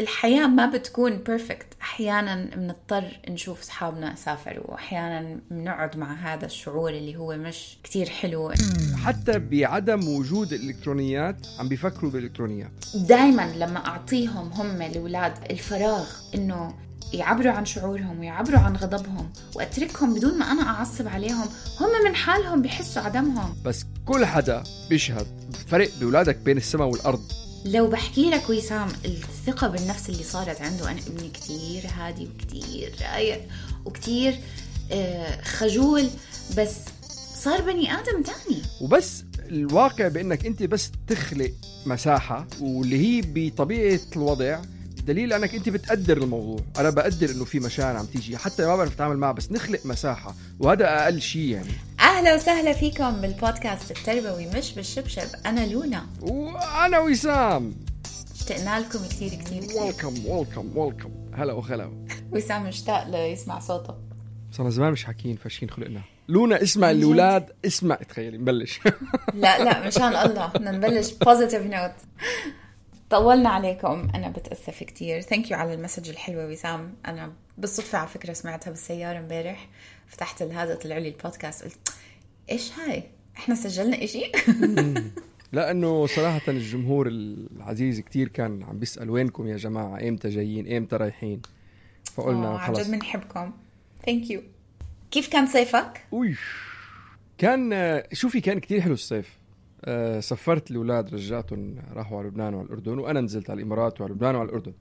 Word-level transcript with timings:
الحياة 0.00 0.46
ما 0.46 0.66
بتكون 0.66 1.16
بيرفكت 1.16 1.66
أحيانا 1.82 2.50
بنضطر 2.56 3.04
نشوف 3.28 3.60
أصحابنا 3.60 4.14
سافروا 4.14 4.74
أحيانا 4.74 5.40
بنقعد 5.50 5.96
مع 5.96 6.14
هذا 6.14 6.46
الشعور 6.46 6.90
اللي 6.90 7.16
هو 7.16 7.36
مش 7.36 7.76
كتير 7.84 8.08
حلو. 8.08 8.52
حتى 9.04 9.38
بعدم 9.38 10.08
وجود 10.08 10.52
الإلكترونيات 10.52 11.46
عم 11.58 11.68
بيفكروا 11.68 12.10
بالإلكترونيات. 12.10 12.70
دايما 12.94 13.52
لما 13.56 13.86
أعطيهم 13.86 14.52
هم 14.52 14.82
الأولاد 14.82 15.32
الفراغ 15.50 16.06
إنه 16.34 16.74
يعبروا 17.12 17.52
عن 17.52 17.64
شعورهم 17.64 18.20
ويعبروا 18.20 18.58
عن 18.60 18.76
غضبهم 18.76 19.32
وأتركهم 19.54 20.14
بدون 20.14 20.38
ما 20.38 20.52
أنا 20.52 20.62
أعصب 20.62 21.08
عليهم 21.08 21.46
هم 21.80 22.04
من 22.08 22.14
حالهم 22.14 22.62
بيحسوا 22.62 23.02
عدمهم. 23.02 23.54
بس 23.64 23.84
كل 24.06 24.24
حدا 24.24 24.62
بيشهد 24.90 25.26
فرق 25.68 25.88
بأولادك 26.00 26.36
بين 26.36 26.56
السماء 26.56 26.88
والأرض. 26.88 27.32
لو 27.64 27.86
بحكي 27.86 28.30
لك 28.30 28.50
وسام 28.50 28.88
الثقة 29.04 29.68
بالنفس 29.68 30.08
اللي 30.10 30.22
صارت 30.22 30.60
عنده 30.60 30.90
أنا 30.90 31.00
ابني 31.06 31.28
كتير 31.28 31.82
هادي 31.98 32.28
وكتير 32.34 32.92
رايق 33.12 33.48
وكتير 33.84 34.38
آه، 34.92 35.42
خجول 35.42 36.10
بس 36.58 36.74
صار 37.42 37.60
بني 37.60 37.92
آدم 37.92 38.22
تاني. 38.22 38.62
وبس 38.80 39.24
الواقع 39.48 40.08
بأنك 40.08 40.46
أنت 40.46 40.62
بس 40.62 40.90
تخلق 41.06 41.52
مساحة 41.86 42.46
واللي 42.60 42.96
هي 43.06 43.22
بطبيعة 43.26 44.00
الوضع 44.16 44.62
دليل 45.10 45.32
أنك 45.32 45.54
أنت 45.54 45.68
بتقدر 45.68 46.16
الموضوع. 46.16 46.60
أنا 46.78 46.90
بقدر 46.90 47.30
إنه 47.30 47.44
في 47.44 47.60
مشاعر 47.60 47.96
عم 47.96 48.06
تيجي 48.06 48.36
حتى 48.36 48.66
ما 48.66 48.76
بعرف 48.76 48.94
أتعامل 48.94 49.16
معها 49.16 49.32
بس 49.32 49.52
نخلق 49.52 49.86
مساحة 49.86 50.34
وهذا 50.60 51.02
أقل 51.04 51.20
شيء 51.20 51.48
يعني. 51.48 51.70
أهلا 52.00 52.34
وسهلا 52.34 52.72
فيكم 52.72 53.20
بالبودكاست 53.20 53.90
التربوي 53.90 54.46
مش 54.46 54.72
بالشبشب. 54.72 55.28
أنا 55.46 55.66
لونا. 55.66 56.06
وأنا 56.20 56.98
وسام. 56.98 57.74
اشتقنا 58.34 58.80
لكم 58.80 58.98
كتير 59.10 59.30
كتير 59.30 59.62
welcome 59.62 60.26
welcome 60.26 60.76
welcome 60.78 61.10
هلا 61.34 61.52
وخلا 61.52 61.90
وسام 62.32 62.64
مشتاق 62.66 63.08
ليسمع 63.08 63.58
صوته. 63.58 63.94
صرنا 64.52 64.70
زمان 64.70 64.92
مش 64.92 65.04
حاكيين 65.04 65.36
فاشين 65.36 65.70
خلقنا. 65.70 66.00
لونا 66.28 66.62
اسمع 66.62 66.90
الأولاد. 66.90 67.46
اسمع 67.66 67.94
تخيلي 67.96 68.38
نبلش. 68.38 68.80
لا 69.34 69.64
لا 69.64 69.86
مشان 69.86 70.16
الله. 70.16 70.46
بدنا 70.46 70.70
نبلش 70.70 71.10
positive 71.24 71.62
note 71.62 71.92
طولنا 73.10 73.48
عليكم 73.48 74.08
أنا 74.14 74.28
بتأسف 74.28 74.82
كتير. 74.82 75.20
thank 75.20 75.50
you 75.50 75.56
على 75.56 75.74
ال 75.74 75.78
message 75.78 76.08
الحلوة 76.08 76.46
وسام. 76.46 76.94
أنا 77.06 77.32
بالصدفة 77.58 77.98
على 77.98 78.08
فكرة 78.08 78.32
سمعتها 78.32 78.70
بالسيارة 78.70 79.18
امبارح. 79.18 79.68
فتحت 80.06 80.42
هذا 80.42 80.74
طلع 80.74 80.98
لي 80.98 81.08
البودكاست. 81.08 81.64
قلت 81.64 81.92
إيش 82.50 82.72
هاي؟ 82.78 83.02
إحنا 83.36 83.54
سجلنا 83.54 84.04
إشي؟ 84.04 84.32
لأنه 85.52 86.06
صراحة 86.06 86.40
الجمهور 86.48 87.08
العزيز 87.08 88.00
كتير 88.00 88.28
كان 88.28 88.62
عم 88.62 88.78
بيسأل 88.78 89.10
وينكم 89.10 89.48
يا 89.48 89.56
جماعة؟ 89.56 90.08
إمتى 90.08 90.28
جايين؟ 90.28 90.76
إمتى 90.76 90.96
رايحين؟ 90.96 91.42
فقلنا 92.14 92.46
آه، 92.46 92.58
عن 92.58 92.74
خلص. 92.74 92.86
جد 92.86 92.90
بنحبكم 92.90 93.52
thank 94.06 94.30
you 94.30 94.42
كيف 95.10 95.28
كان 95.28 95.46
صيفك؟ 95.46 96.04
اوي 96.12 96.34
كان 97.38 98.02
شوفي 98.12 98.40
كان 98.40 98.58
كتير 98.58 98.80
حلو 98.80 98.94
الصيف. 98.94 99.39
آه، 99.84 100.20
سفرت 100.20 100.70
الاولاد 100.70 101.14
رجعتهم 101.14 101.76
راحوا 101.92 102.18
على 102.18 102.28
لبنان 102.28 102.54
وعلى 102.54 102.66
الأردن 102.66 102.98
وأنا 102.98 103.20
نزلت 103.20 103.50
على 103.50 103.58
الإمارات 103.58 104.00
وعلى 104.00 104.14
لبنان 104.14 104.34
وعلى 104.34 104.48
الأردن. 104.48 104.72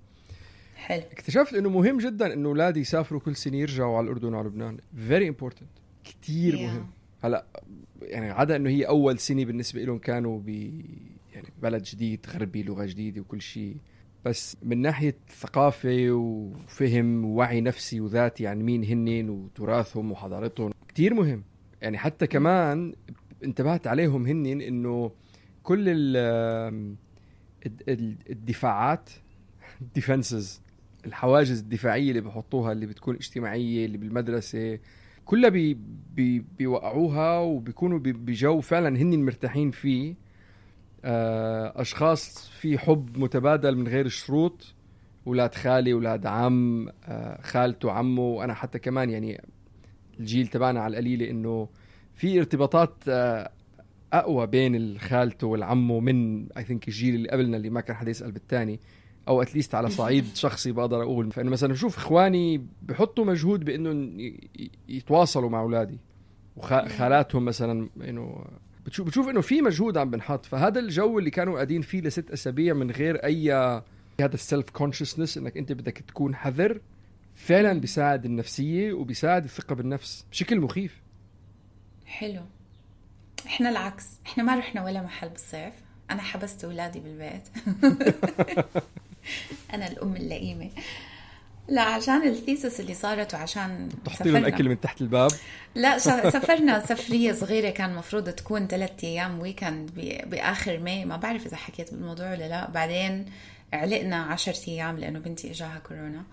حلو. 0.75 1.01
اكتشفت 1.11 1.53
إنه 1.53 1.69
مهم 1.69 1.97
جدا 1.97 2.33
إنه 2.33 2.49
أولادي 2.49 2.79
يسافروا 2.79 3.19
كل 3.21 3.35
سنة 3.35 3.57
يرجعوا 3.57 3.97
على 3.97 4.03
الأردن 4.03 4.33
وعلى 4.33 4.47
لبنان. 4.47 4.77
very 5.07 5.28
important 5.28 5.69
كتير 6.03 6.57
Yeah. 6.57 6.61
مهم. 6.61 6.87
هلا 7.23 7.45
يعني 8.01 8.31
عدا 8.31 8.55
إنه 8.55 8.69
هي 8.69 8.83
أول 8.83 9.19
سنة 9.19 9.45
بالنسبة 9.45 9.81
لهم 9.83 9.97
كانوا 9.97 10.39
ب 10.39 10.49
يعني 11.33 11.47
بلد 11.61 11.83
جديد 11.83 12.25
غربي 12.33 12.63
لغة 12.63 12.85
جديدة 12.85 13.21
وكل 13.21 13.41
شيء. 13.41 13.77
بس 14.25 14.57
من 14.63 14.77
ناحية 14.81 15.16
ثقافة 15.39 16.07
وفهم 16.11 17.25
ووعي 17.25 17.61
نفسي 17.61 18.01
وذاتي 18.01 18.47
عن 18.47 18.59
مين 18.59 18.83
هنن 18.83 19.29
وتراثهم 19.29 20.11
وحضارتهم 20.11 20.71
كتير 20.87 21.13
مهم. 21.13 21.43
يعني 21.81 21.97
حتى 21.97 22.27
كمان 22.27 22.93
انتبهت 23.44 23.88
عليهم 23.88 24.25
هنن 24.25 24.61
انه 24.61 25.11
كل 25.63 25.83
ال 25.89 26.17
ال- 27.89 28.16
الدفاعات 28.29 29.09
ال 29.81 29.90
defenses 29.90 30.62
الحواجز 31.05 31.59
الدفاعية 31.59 32.09
اللي 32.09 32.22
بحطوها 32.22 32.72
اللي 32.72 32.85
بتكون 32.85 33.16
اجتماعية 33.16 33.85
اللي 33.85 33.97
بالمدرسة 33.97 34.79
كلها 35.25 35.49
بي 35.49 35.78
بي 36.16 36.45
بيوقعوها 36.57 37.39
وبيكونوا 37.39 37.99
بي- 37.99 38.13
بجو 38.13 38.61
فعلا 38.61 38.97
هن 39.01 39.25
مرتاحين 39.25 39.72
فيه. 39.72 40.16
آه، 41.05 41.81
أشخاص 41.81 42.49
في 42.49 42.78
حب 42.78 43.17
متبادل 43.17 43.75
من 43.78 43.88
غير 43.88 44.07
شروط 44.07 44.73
أولاد 45.28 45.53
خالي 45.55 45.94
أولاد 45.94 46.25
عم 46.25 46.89
آه، 47.03 47.41
خالته 47.41 47.91
عمه 47.91 48.22
وأنا 48.22 48.53
حتى 48.53 48.79
كمان 48.79 49.09
يعني 49.09 49.41
الجيل 50.19 50.47
تبعنا 50.47 50.79
على 50.81 50.91
القليلة 50.91 51.29
إنه 51.29 51.69
في 52.19 52.40
ارتباطات 52.40 52.94
آه، 53.07 53.52
أقوى 54.13 54.47
بين 54.47 54.75
الخالته 54.75 55.47
والعمه 55.47 56.00
من 56.00 56.47
I 56.51 56.63
think 56.63 56.88
الجيل 56.88 57.16
اللي 57.16 57.30
قبلنا 57.30 57.57
اللي 57.57 57.69
ما 57.69 57.81
كان 57.81 57.96
حدا 57.96 58.12
يسأل 58.12 58.31
بالتاني 58.31 58.80
أو 59.28 59.41
at 59.41 59.51
least 59.51 59.75
على 59.75 59.90
صعيد 59.90 60.25
شخصي 60.46 60.72
بقدر 60.72 61.02
أقول. 61.03 61.31
فإنه 61.31 61.50
مثلا 61.50 61.74
بشوف 61.74 61.97
إخواني 61.97 62.66
بحطوا 62.81 63.25
مجهود 63.25 63.66
بإنه 63.66 63.90
ي- 64.22 64.50
ي- 64.59 64.72
يتواصلوا 64.90 65.50
مع 65.50 65.62
أولادي. 65.62 65.97
وخالاتهم 66.58 67.46
مثلا 67.46 67.90
إنه 68.02 68.46
بتشوف 68.85 69.08
بتشوف 69.08 69.29
إنه 69.29 69.41
في 69.41 69.62
مجهود 69.62 69.97
عم 69.97 70.09
بنحط. 70.09 70.46
فهذا 70.46 70.79
الجو 70.79 71.19
اللي 71.19 71.29
كانوا 71.29 71.53
قاعدين 71.53 71.81
فيه 71.81 72.02
لست 72.02 72.31
أسابيع 72.31 72.74
من 72.74 72.91
غير 72.91 73.16
أي 73.16 73.52
هذا 74.22 74.34
ال 74.34 74.69
self-consciousness 74.69 75.38
إنك 75.38 75.58
أنت 75.58 75.72
بدك 75.72 75.97
تكون 76.08 76.35
حذر 76.35 76.81
فعلا 77.35 77.79
بيساعد 77.79 78.25
النفسية 78.25 78.94
وبيساعد 78.94 79.44
الثقة 79.44 79.75
بالنفس 79.75 80.25
بشكل 80.31 80.59
مخيف. 80.59 81.02
حلو. 82.09 82.42
إحنا 83.47 83.70
العكس. 83.70 84.06
إحنا 84.25 84.44
ما 84.44 84.56
رحنا 84.56 84.84
ولا 84.86 85.02
محل 85.02 85.30
بالصيف. 85.30 85.74
أنا 86.12 86.22
حبست 86.22 86.64
اولادي 86.64 87.00
بالبيت. 87.00 87.47
أنا 89.74 89.88
الأم 89.88 90.16
اللئيمة. 90.16 90.70
لا 91.68 91.81
عشان 91.81 92.28
ال 92.28 92.35
thesis 92.35 92.79
اللي 92.79 92.94
صارت 92.94 93.34
وعشان 93.34 93.90
تحطي 94.06 94.29
لهم. 94.32 94.46
اكل 94.46 94.70
من 94.70 94.82
تحت 94.82 95.02
الباب. 95.02 95.32
لا 95.76 95.97
سافرنا 96.32 96.85
سفرية 96.85 97.34
صغيرة 97.34 97.70
كان 97.70 97.96
مفروض 97.96 98.29
تكون 98.29 98.67
ثلاثة 98.67 99.08
أيام 99.08 99.40
weekend 99.40 99.91
ب- 99.96 100.29
بآخر 100.29 100.79
May. 100.79 101.05
ما 101.05 101.17
بعرف 101.17 101.46
إذا 101.46 101.58
حكيت 101.58 101.94
بالموضوع 101.94 102.32
ولا 102.32 102.50
لا. 102.50 102.70
بعدين 102.70 103.26
علقنا 103.73 104.23
عشرة 104.23 104.67
أيام 104.70 104.97
لأنه 104.97 105.20
بنتي 105.20 105.52
إجاها 105.52 105.79
كورونا. 105.88 106.23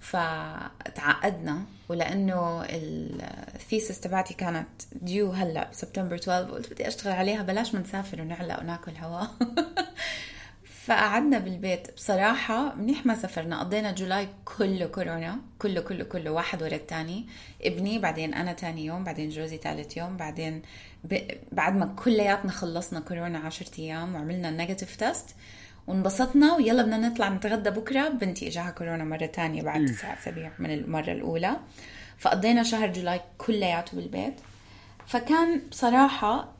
فتعقدنا 0.00 1.62
ولأنه 1.88 2.64
ال 2.68 2.87
thesis 2.87 4.00
تبعتي 4.00 4.34
كانت 4.34 4.68
due 4.92 5.30
هلأ 5.30 5.70
بسبتمبر 5.70 6.14
12 6.14 6.50
قلت 6.50 6.72
بدي 6.72 6.88
أشتغل 6.88 7.12
عليها 7.12 7.42
بلاش 7.42 7.74
ما 7.74 7.80
نسافر 7.80 8.20
ونعلق 8.20 8.60
وناكل 8.60 8.92
هوا. 8.92 9.26
فقعدنا 10.84 11.38
بالبيت. 11.38 11.94
بصراحة 11.94 12.74
منيح 12.74 13.06
ما 13.06 13.14
سافرنا. 13.14 13.60
قضينا 13.60 13.92
July 13.92 14.28
كله 14.44 14.86
كورونا 14.86 15.38
كله 15.58 15.80
كله 15.80 16.04
كله 16.04 16.30
واحد 16.30 16.62
ورا 16.62 16.74
الثاني 16.74 17.26
ابني 17.62 17.98
بعدين 17.98 18.34
أنا 18.34 18.52
تاني 18.52 18.84
يوم 18.84 19.04
بعدين 19.04 19.28
جوزي 19.28 19.56
ثالث 19.56 19.96
يوم 19.96 20.16
بعدين 20.16 20.62
ب... 21.04 21.18
بعد 21.52 21.76
ما 21.76 21.94
كلياتنا 22.04 22.52
خلصنا 22.52 23.00
كورونا 23.00 23.38
عشرة 23.38 23.70
أيام 23.78 24.14
وعملنا 24.14 24.50
negative 24.50 24.96
test 24.96 25.34
وانبسطنا 25.86 26.54
ويلا 26.54 26.82
بدنا 26.82 27.08
نطلع 27.08 27.28
نتغدى 27.28 27.70
بكرة. 27.70 28.08
بنتي 28.08 28.48
إجاها 28.48 28.70
كورونا 28.70 29.04
مرة 29.04 29.26
تانية 29.26 29.62
بعد 29.62 29.86
تسع 29.86 30.14
أسابيع 30.14 30.52
من 30.58 30.70
المرة 30.70 31.12
الأولى. 31.12 31.56
فقضينا 32.18 32.62
شهر 32.62 32.92
جولاي 32.92 33.20
كلياته 33.38 33.96
بالبيت. 33.96 34.34
فكان 35.06 35.62
بصراحة 35.70 36.52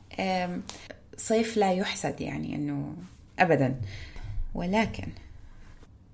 صيف 1.17 1.57
لا 1.57 1.73
يحسد 1.73 2.21
يعني 2.21 2.55
إنه 2.55 2.95
ابدا. 3.39 3.75
ولكن 4.55 5.07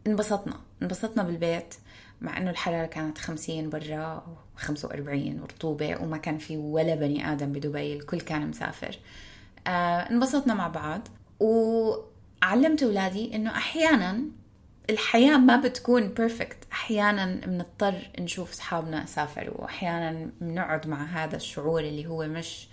انبسطنا. 0.07 0.59
انبسطنا 0.81 1.23
بالبيت 1.23 1.75
مع 2.21 2.37
إنه 2.37 2.49
الحرارة 2.49 2.85
كانت 2.85 3.17
50 3.17 3.69
برا 3.69 4.25
45 4.55 5.39
ورطوبة 5.39 6.01
وما 6.01 6.17
كان 6.17 6.37
في 6.37 6.57
ولا 6.57 6.95
بني 6.95 7.31
آدم 7.31 7.51
بدبي 7.51 7.93
الكل 7.93 8.21
كان 8.21 8.49
مسافر. 8.49 8.99
آه 9.67 9.69
انبسطنا 10.09 10.53
مع 10.53 10.67
بعض. 10.67 11.07
وعلمت 12.43 12.83
أولادي 12.83 13.35
إنه 13.35 13.51
أحيانا 13.51 14.23
الحياة 14.89 15.37
ما 15.37 15.55
بتكون 15.55 16.07
perfect 16.07 16.57
أحيانا 16.71 17.25
بنضطر 17.45 18.09
نشوف 18.19 18.51
أصحابنا 18.51 19.05
سافروا 19.05 19.61
وأحيانا 19.61 20.29
بنقعد 20.41 20.87
مع 20.87 21.03
هذا 21.05 21.35
الشعور 21.35 21.79
اللي 21.81 22.07
هو 22.07 22.27
مش 22.27 22.67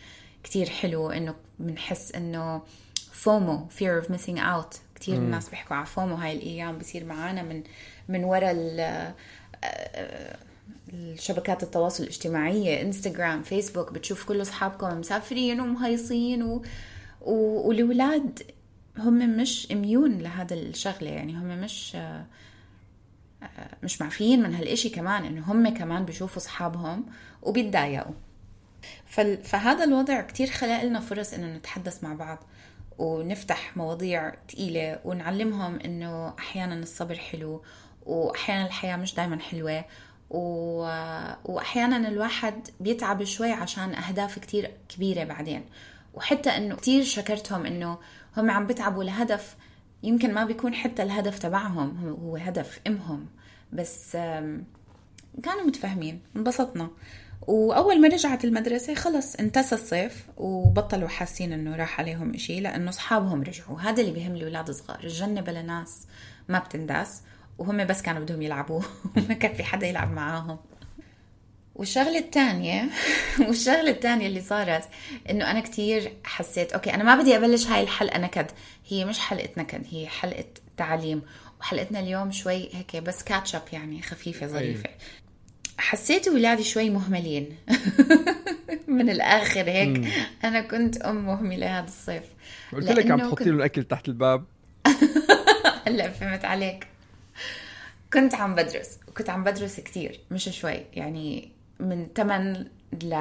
كتير 0.45 0.69
حلو 0.69 1.11
إنه 1.11 1.35
بنحس 1.59 2.13
إنه 2.13 2.63
FOMO 3.13 3.69
fear 3.79 4.05
of 4.05 4.09
missing 4.09 4.39
out 4.39 4.77
كتير 4.95 5.17
مم. 5.17 5.25
الناس 5.25 5.49
بيحكوا 5.49 5.77
على 5.77 5.87
FOMO 5.87 6.15
هاي 6.15 6.33
الأيام 6.37 6.79
بصير 6.79 7.05
معانا 7.05 7.43
من 7.43 7.63
من 8.09 8.25
وراء 8.25 8.55
الشبكات 10.93 11.63
التواصل 11.63 12.03
الاجتماعية 12.03 12.83
انستغرام 12.83 13.43
فيسبوك 13.43 13.93
بتشوف 13.93 14.25
كل 14.25 14.43
أصحابكم 14.43 14.99
مسافرين 14.99 15.61
ومهيصين. 15.61 16.43
و... 16.43 16.63
والولاد 17.25 18.43
هم 18.99 19.37
مش 19.37 19.73
اميون 19.73 20.19
لهذا 20.19 20.55
الشغلة 20.55 21.11
يعني 21.11 21.33
هم 21.33 21.61
مش 21.61 21.97
مش 23.83 24.01
معفيين 24.01 24.43
من 24.43 24.55
هالإشي 24.55 24.89
كمان 24.89 25.25
إنه 25.25 25.53
هم 25.53 25.69
كمان 25.69 26.05
بيشوفوا 26.05 26.37
اصحابهم 26.37 27.07
وبيتضايقوا. 27.43 28.15
فهذا 29.43 29.85
الوضع 29.85 30.21
كتير 30.21 30.51
خلق 30.51 30.83
لنا 30.83 31.01
فرص 31.01 31.35
إنه 31.35 31.57
نتحدث 31.57 32.05
مع 32.05 32.15
بعض 32.15 32.39
ونفتح 32.99 33.77
مواضيع 33.77 34.35
تقيلة 34.49 35.01
ونعلمهم 35.05 35.79
إنه 35.81 36.35
أحيانا 36.39 36.75
الصبر 36.75 37.15
حلو 37.15 37.63
واحيانا 38.07 38.67
الحياة 38.67 38.97
مش 38.97 39.15
دايما 39.15 39.39
حلوة 39.39 39.85
و... 40.31 40.81
واحيانا 41.45 42.09
الواحد 42.09 42.69
بيتعب 42.81 43.25
شوي 43.25 43.53
عشان 43.53 43.95
أهداف 43.95 44.39
كتير 44.39 44.71
كبيرة 44.89 45.25
بعدين. 45.25 45.65
وحتى 46.15 46.51
إنه 46.51 46.77
كتير 46.77 47.05
شكرتهم 47.05 47.67
إنه 47.67 47.99
هم 48.37 48.51
عم 48.51 48.67
بتعبوا 48.67 49.05
لهدف. 49.05 49.57
يمكن 50.03 50.35
ما 50.35 50.45
بيكون 50.45 50.75
حتى 50.75 51.03
الهدف 51.03 51.39
تبعهم 51.39 52.17
هو 52.23 52.37
هدف 52.37 52.81
امهم. 52.87 53.27
بس 53.73 54.13
كانوا 55.43 55.63
متفاهمين 55.67 56.21
انبسطنا. 56.37 56.91
وأول 57.47 58.01
ما 58.01 58.09
رجعت 58.09 58.45
المدرسة 58.45 58.95
خلص 58.95 59.35
انتسى 59.35 59.75
الصيف 59.75 60.27
وبطلوا 60.37 61.09
حاسين 61.09 61.53
إنه 61.53 61.77
راح 61.77 62.01
عليهم 62.01 62.35
إشي 62.35 62.61
لأنه 62.61 62.91
أصحابهم 62.91 63.43
رجعوا. 63.43 63.81
هذا 63.81 64.01
اللي 64.01 64.13
بيهم 64.13 64.35
الاولاد 64.35 64.71
صغار. 64.71 65.05
الجنة 65.05 65.41
بلا 65.41 65.63
ناس 65.63 66.07
ما 66.49 66.59
بتنداس 66.59 67.23
وهم 67.59 67.85
بس 67.85 68.03
كانوا 68.03 68.23
بدهم 68.23 68.43
يلعبوا. 68.43 68.83
ما 69.29 69.35
كان 69.35 69.55
في 69.55 69.65
حدا 69.65 69.87
يلعب 69.87 70.13
معاهم. 70.13 70.59
والشغلة 71.75 72.19
الثانية 72.19 72.91
والشغلة 73.49 73.91
الثانية 73.91 74.27
اللي 74.27 74.41
صارت 74.41 74.89
إنه 75.31 75.51
أنا 75.51 75.61
كتير 75.61 76.13
حسيت 76.25 76.73
أوكي 76.73 76.95
أنا 76.95 77.05
ما 77.05 77.17
بدي 77.23 77.37
أبلش 77.37 77.67
هاي 77.67 77.83
الحلقة 77.83 78.19
نكد. 78.19 78.47
هي 78.89 79.05
مش 79.05 79.19
حلقة 79.19 79.49
نكد 79.57 79.83
هي 79.91 80.07
حلقة 80.07 80.45
تعليم. 80.77 81.23
وحلقتنا 81.61 82.01
اليوم 82.01 82.33
شوي 82.33 82.69
هيك 82.73 82.97
بس 82.97 83.23
كاتشب 83.23 83.63
يعني 83.73 84.03
خفيفة 84.03 84.47
ظريفة. 84.47 84.91
حسيت 85.79 86.29
ولادي 86.29 86.65
شوي 86.65 86.91
مهملين. 86.91 87.57
من 88.89 89.11
الآخر 89.11 89.71
هيك 89.71 90.09
أنا 90.45 90.61
كنت 90.61 90.97
أم 90.97 91.27
مهملة 91.27 91.79
هذا 91.79 91.87
الصيف. 91.87 92.23
قلت 92.73 92.91
لك 92.91 93.11
عم 93.11 93.19
تحطي 93.19 93.45
لهم 93.45 93.57
الأكل 93.57 93.85
تحت 93.85 94.09
الباب. 94.09 94.45
هلا 95.87 96.11
فهمت 96.11 96.45
عليك. 96.45 96.87
كنت 98.13 98.35
عم 98.35 98.55
بدرس 98.55 98.99
وكنت 99.09 99.31
عم 99.31 99.45
بدرس 99.45 99.81
كثير 99.81 100.21
مش 100.31 100.45
شوي. 100.45 100.85
يعني 100.93 101.55
من 101.81 102.07
8 102.17 102.71
ل 103.03 103.15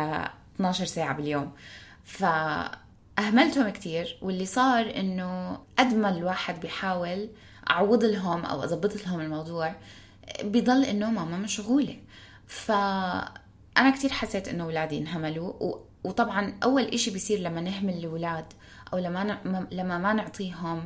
12 0.55 0.85
ساعة 0.85 1.13
باليوم. 1.13 1.51
فأهملتهم 2.03 3.69
كتير 3.69 4.17
واللي 4.21 4.45
صار 4.45 4.95
إنه 4.95 5.59
قد 5.79 5.93
ما 5.93 6.09
الواحد 6.09 6.59
بيحاول 6.59 7.29
أعوض 7.69 8.03
لهم 8.03 8.45
أو 8.45 8.63
أضبط 8.63 9.05
لهم 9.05 9.19
الموضوع 9.19 9.75
بيضل 10.43 10.83
إنه 10.83 11.11
ماما 11.11 11.37
مشغولة. 11.37 11.97
فأنا 12.47 13.91
كتير 13.95 14.11
حسيت 14.11 14.47
إنه 14.47 14.63
أولادي 14.63 14.97
انهملوا 14.97 15.53
وطبعا 16.03 16.57
أول 16.63 16.83
إشي 16.83 17.11
بيصير 17.11 17.39
لما 17.39 17.61
نهمل 17.61 17.93
الأولاد 17.93 18.45
أو 18.93 18.97
لما 18.97 19.37
لما 19.71 19.97
ما 19.97 20.13
نعطيهم 20.13 20.85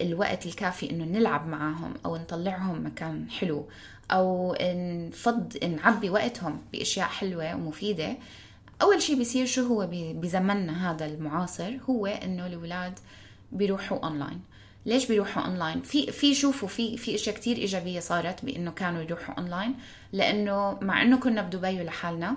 الوقت 0.00 0.46
الكافي 0.46 0.90
إنه 0.90 1.04
نلعب 1.04 1.46
معاهم 1.46 1.94
أو 2.04 2.16
نطلعهم 2.16 2.86
مكان 2.86 3.30
حلو 3.30 3.68
أو 4.12 4.56
نف... 4.62 5.64
نعبي 5.64 6.10
وقتهم 6.10 6.60
بأشياء 6.72 7.06
حلوة 7.06 7.54
ومفيدة. 7.54 8.16
أول 8.82 9.02
شيء 9.02 9.16
بيصير 9.18 9.46
شو 9.46 9.66
هو 9.66 9.88
بزمننا 9.92 10.90
هذا 10.90 11.06
المعاصر؟ 11.06 11.76
هو 11.90 12.06
إنه 12.06 12.46
الأولاد 12.46 12.98
بيروحوا 13.52 13.98
اونلاين 13.98 14.40
ليش 14.86 15.06
بيروحوا 15.06 15.42
اونلاين 15.42 15.82
في 15.82 16.12
في 16.12 16.34
شوفوا 16.34 16.68
في 16.68 16.96
في 16.96 17.14
أشياء 17.14 17.36
كثير 17.36 17.56
إيجابية 17.56 18.00
صارت 18.00 18.44
بإنه 18.44 18.70
كانوا 18.70 19.02
يروحوا 19.02 19.34
اونلاين 19.34 19.74
لأنه 20.12 20.78
مع 20.80 21.02
إنه 21.02 21.16
كنا 21.16 21.42
بدبي 21.42 21.82
لحالنا 21.84 22.36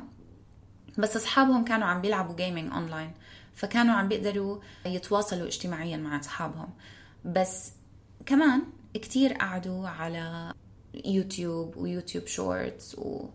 بس 0.98 1.16
أصحابهم 1.16 1.66
كانوا 1.66 1.88
عم 1.88 2.02
بيلعبوا 2.02 2.36
gaming 2.36 2.72
online 2.74 3.12
فكانوا 3.56 3.96
عم 3.96 4.08
بيقدروا 4.08 4.60
يتواصلوا 4.86 5.48
اجتماعيا 5.48 5.98
مع 5.98 6.20
أصحابهم. 6.20 6.70
بس 7.26 7.72
كمان 8.26 8.62
كتير 8.94 9.34
قعدوا 9.34 9.88
على 9.88 10.54
يوتيوب 11.06 11.78
ويوتيوب 11.78 12.28
شورتس 12.28 12.96
و... 12.96 13.30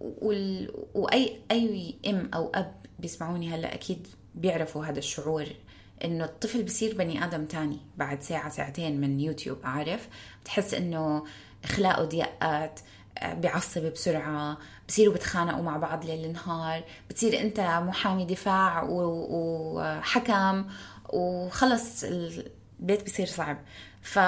وال... 0.00 0.70
واي 0.94 1.40
أي 1.50 1.94
أم 2.06 2.30
أو 2.34 2.50
أب 2.54 2.74
بيسمعوني 2.98 3.48
هلأ 3.48 3.74
أكيد 3.74 4.06
بيعرفوا 4.34 4.84
هذا 4.84 4.98
الشعور 4.98 5.46
إنه 6.04 6.24
الطفل 6.24 6.62
بصير 6.62 6.96
بني 6.96 7.24
آدم 7.24 7.44
تاني 7.44 7.78
بعد 7.96 8.22
ساعة 8.22 8.48
ساعتين 8.48 9.00
من 9.00 9.20
يوتيوب 9.20 9.58
عارف؟ 9.64 10.08
بتحس 10.42 10.74
إنه 10.74 11.24
أخلاقه 11.64 12.04
ضيقة 12.04 12.80
بيعصب 13.22 13.82
بسرعة 13.82 14.58
بصيروا 14.88 15.14
بتخانقوا 15.14 15.62
مع 15.62 15.76
بعض 15.76 16.04
ليل 16.04 16.32
نهار 16.32 16.84
بتصير 17.10 17.40
أنت 17.40 17.60
محامي 17.60 18.24
دفاع 18.24 18.86
وحكم 18.90 20.64
وخلص 21.08 22.04
البيت 22.04 23.04
بصير 23.06 23.26
صعب. 23.26 23.58
ف 24.02 24.18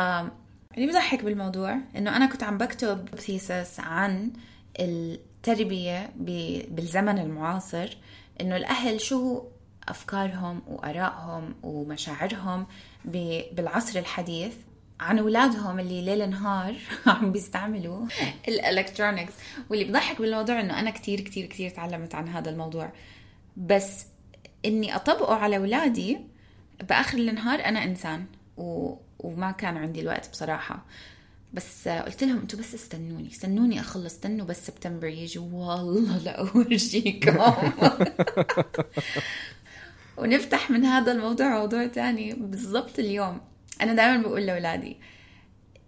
اللي 0.77 0.87
بضحك 0.87 1.25
بالموضوع 1.25 1.79
إنه 1.97 2.17
أنا 2.17 2.27
كنت 2.27 2.43
عم 2.43 2.59
بكتب 2.59 3.09
ثيسس 3.17 3.81
عن 3.81 4.33
التربية 4.81 6.11
بالزمن 6.69 7.19
المعاصر 7.19 7.97
إنه 8.41 8.57
الأهل 8.57 9.01
شو 9.01 9.43
أفكارهم 9.89 10.63
وآرائهم 10.67 11.55
ومشاعرهم 11.63 12.67
بالعصر 13.53 13.99
الحديث 13.99 14.55
عن 15.01 15.19
أولادهم 15.19 15.81
اللي 15.81 16.03
ليل 16.03 16.31
نهار 16.31 16.75
عم 17.07 17.33
بيستعملوا 17.33 18.07
الالكترونكس 18.49 19.33
واللي 19.71 19.85
بضحك 19.85 20.21
بالموضوع 20.21 20.61
إنه 20.61 20.81
أنا 20.81 20.91
كتير 20.91 21.21
كتير 21.21 21.47
كتير 21.47 21.71
تعلمت 21.71 22.15
عن 22.15 22.29
هذا 22.29 22.51
الموضوع. 22.51 22.93
بس 23.57 24.07
إني 24.65 24.97
أطبقه 24.97 25.35
على 25.35 25.57
أولادي 25.57 26.19
بآخر 26.89 27.19
النهار 27.19 27.65
أنا 27.65 27.85
إنسان. 27.85 28.27
و... 28.57 28.95
وما 29.25 29.51
كان 29.51 29.77
عندي 29.77 30.01
الوقت 30.01 30.31
بصراحة. 30.31 30.85
بس 31.53 31.89
قلت 31.89 32.25
لهم 32.25 32.39
أنتوا 32.39 32.59
بس 32.59 32.75
استنوني 32.75 33.29
استنوني 33.29 33.81
أخلص 33.81 34.07
استنوا 34.15 34.47
بس 34.47 34.67
سبتمبر 34.67 35.07
يجي. 35.07 35.39
والله 35.39 36.19
لا 36.19 36.31
اورجيكم 36.41 37.39
ونفتح 40.19 40.71
من 40.71 40.85
هذا 40.85 41.13
الموضوع 41.13 41.59
موضوع 41.59 41.87
تاني 41.87 42.33
بالضبط 42.33 42.99
اليوم. 42.99 43.41
أنا 43.81 43.95
دائما 43.95 44.23
بقول 44.23 44.47
لأولادي 44.47 44.97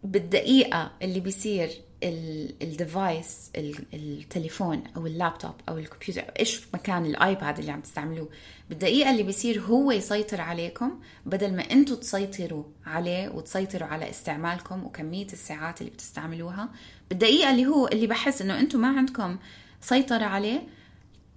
بالدقيقة 0.04 0.92
اللي 1.02 1.20
بيصير 1.20 1.70
ال 2.02 2.24
device 2.24 3.50
التليفون 3.94 4.82
أو 4.96 5.06
اللابتوب 5.06 5.54
أو 5.68 5.78
الكمبيوتر 5.78 6.32
إيش 6.40 6.60
ما 6.74 6.85
كان 6.85 7.06
الآيباد 7.06 7.58
اللي 7.58 7.72
عم 7.72 7.80
تستعملوه. 7.80 8.28
بالدقيقة 8.68 9.10
اللي 9.10 9.22
بيصير 9.22 9.60
هو 9.60 9.92
يسيطر 9.92 10.40
عليكم 10.40 11.00
بدل 11.26 11.56
ما 11.56 11.62
أنتم 11.62 11.94
تسيطروا 11.94 12.64
عليه 12.86 13.28
وتسيطروا 13.28 13.88
على 13.88 14.10
استعمالكم 14.10 14.84
وكمية 14.84 15.26
الساعات 15.26 15.80
اللي 15.80 15.92
بتستعملوها 15.92 16.68
بالدقيقة 17.08 17.50
اللي 17.50 17.66
هو 17.66 17.88
اللي 17.88 18.06
بحس 18.06 18.42
إنه 18.42 18.60
أنتم 18.60 18.80
ما 18.80 18.88
عندكم 18.88 19.38
سيطرة 19.80 20.24
عليه 20.24 20.62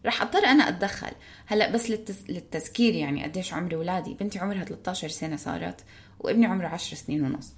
رح 0.05 0.21
أضطر 0.21 0.45
أنا 0.45 0.69
أتدخل. 0.69 1.11
هلأ 1.45 1.71
بس 1.71 1.89
للتز... 1.89 2.23
للتذكير 2.29 2.93
يعني 2.93 3.23
قديش 3.23 3.53
عمر 3.53 3.75
اولادي 3.75 4.13
بنتي 4.13 4.39
عمرها 4.39 4.63
13 4.63 5.07
سنة 5.07 5.35
صارت 5.35 5.81
وابني 6.19 6.45
عمره 6.45 6.67
عشر 6.67 6.95
سنين 6.95 7.23
ونص. 7.25 7.53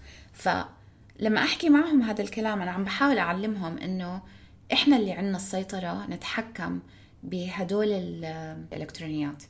فلما 1.22 1.44
أحكي 1.44 1.70
معهم 1.70 2.02
هذا 2.02 2.24
الكلام 2.24 2.62
أنا 2.62 2.72
عم 2.72 2.84
بحاول 2.84 3.18
أعلمهم 3.18 3.78
إنه 3.78 4.22
إحنا 4.74 4.98
اللي 4.98 5.12
عندنا 5.12 5.38
السيطرة 5.38 6.08
نتحكم 6.10 6.80
بهدول 7.24 7.88
الإلكترونيات 7.92 9.44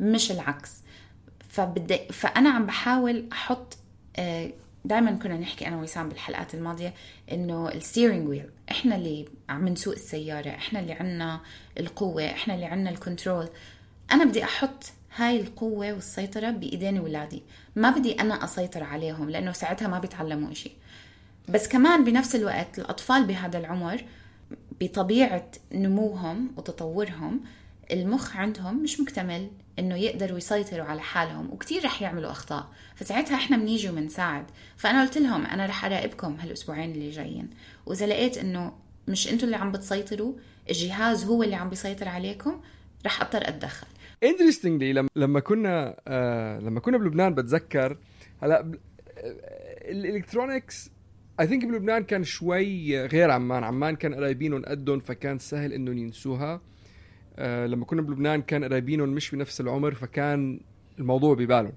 مش 0.00 0.30
العكس. 0.32 0.70
فبدي 1.48 1.98
فأنا 2.12 2.50
عم 2.50 2.66
بحاول 2.66 3.28
أحط 3.32 3.78
آه، 4.16 4.50
دائما 4.84 5.10
كنا 5.10 5.36
نحكي 5.38 5.68
أنا 5.68 5.76
وسام 5.76 6.08
بالحلقات 6.08 6.54
الماضية 6.54 6.94
إنه 7.32 7.68
ال 7.68 7.75
steering 7.75 8.28
wheel 8.28 8.50
إحنا 8.70 8.96
اللي 8.96 9.28
عم 9.48 9.68
نسوق 9.68 9.94
السيارة 9.94 10.50
إحنا 10.50 10.80
اللي 10.80 10.92
عنا 10.92 11.40
القوة 11.80 12.26
إحنا 12.26 12.54
اللي 12.54 12.66
عنا 12.66 12.90
ال 12.90 12.97
control 12.97 13.48
أنا 14.12 14.24
بدي 14.24 14.44
أحط 14.44 14.84
هاي 15.16 15.40
القوة 15.40 15.92
والسيطرة 15.92 16.50
بإيدين 16.50 16.98
ولادي. 17.00 17.42
ما 17.76 17.90
بدي 17.90 18.20
أنا 18.20 18.44
أسيطر 18.44 18.84
عليهم 18.84 19.30
لأنه 19.30 19.52
ساعتها 19.52 19.88
ما 19.88 19.98
بيتعلموا 19.98 20.52
إشي. 20.52 20.70
بس 21.48 21.68
كمان 21.68 22.04
بنفس 22.04 22.36
الوقت 22.36 22.78
الأطفال 22.78 23.24
بهذا 23.24 23.58
العمر 23.58 24.04
بطبيعة 24.80 25.50
نموهم 25.72 26.52
وتطورهم 26.56 27.40
المخ 27.92 28.36
عندهم 28.36 28.82
مش 28.82 29.00
مكتمل 29.00 29.50
إنه 29.78 29.96
يقدروا 29.96 30.38
يسيطروا 30.38 30.84
على 30.84 31.00
حالهم 31.00 31.50
وكتير 31.52 31.84
رح 31.84 32.02
يعملوا 32.02 32.30
أخطاء. 32.30 32.68
فساعتها 32.94 33.34
إحنا 33.34 33.56
بنيجي 33.56 33.90
وبنساعد. 33.90 34.44
فأنا 34.76 35.02
قلت 35.02 35.18
لهم 35.18 35.46
أنا 35.46 35.66
رح 35.66 35.84
اراقبكم 35.84 36.36
هالأسبوعين 36.40 36.90
اللي 36.92 37.10
جايين. 37.10 37.50
وإذا 37.86 38.06
لقيت 38.06 38.38
إنه 38.38 38.72
مش 39.08 39.32
إنتوا 39.32 39.44
اللي 39.44 39.56
عم 39.56 39.72
بتسيطروا 39.72 40.32
الجهاز 40.70 41.24
هو 41.24 41.42
اللي 41.42 41.54
عم 41.54 41.68
بيسيطر 41.68 42.08
عليكم 42.08 42.60
رح 43.06 43.22
أضطر 43.22 43.48
أتدخل. 43.48 43.86
Interestingly 44.22 45.06
لما 45.16 45.40
كنا 45.40 45.96
آه 46.08 46.58
لما 46.58 46.80
كنا 46.80 46.98
بلبنان 46.98 47.34
بتذكر 47.34 47.98
هلأ 48.42 48.72
ال 49.84 49.93
electronics 49.93 50.90
I 51.40 51.46
think 51.46 51.64
بلبنان 51.64 52.02
كان 52.02 52.24
شوي 52.24 53.06
غير 53.06 53.30
عمان. 53.30 53.64
عمان 53.64 53.96
كان 53.96 54.14
قرايبينهم 54.14 54.64
قدهم 54.64 55.00
فكان 55.00 55.38
سهل 55.38 55.72
إنهم 55.72 55.98
ينسوها. 55.98 56.60
آه 57.36 57.66
لما 57.66 57.84
كنا 57.84 58.02
بلبنان 58.02 58.42
كان 58.42 58.64
قرايبينهم 58.64 59.08
مش 59.08 59.30
بنفس 59.30 59.60
العمر 59.60 59.94
فكان 59.94 60.60
الموضوع 60.98 61.34
ببالهم. 61.34 61.72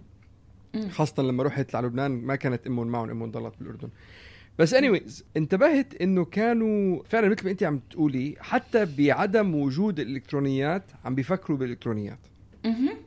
خاصة 0.89 1.24
لما 1.24 1.43
رحت 1.43 1.75
على 1.75 1.88
لبنان 1.88 2.12
ما 2.12 2.36
كانت 2.36 2.67
أمهم 2.67 2.88
معهم 2.88 3.10
أمهم 3.10 3.32
ضلت 3.32 3.53
بالأردن. 3.60 3.89
بس 4.60 4.74
anyways 4.74 5.25
انتبهت 5.38 6.01
إنه 6.01 6.25
كانوا 6.25 7.03
فعلا 7.03 7.29
مثل 7.29 7.46
ما 7.46 7.51
أنت 7.51 7.63
عم 7.63 7.79
تقولي 7.89 8.36
حتى 8.39 8.88
بعدم 8.98 9.55
وجود 9.55 10.00
الإلكترونيات 10.00 10.84
عم 11.05 11.15
بيفكروا 11.15 11.58
بالإلكترونيات. 11.58 12.20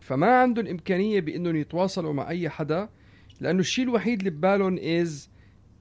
فما 0.00 0.40
عندهم 0.40 0.66
إمكانية 0.66 1.20
بإنهم 1.20 1.56
يتواصلوا 1.56 2.12
مع 2.12 2.28
أي 2.28 2.48
حدا 2.48 2.88
لأنه 3.40 3.60
الشيء 3.60 3.84
الوحيد 3.84 4.18
اللي 4.18 4.30
ببالهم 4.30 4.78
is 4.82 5.28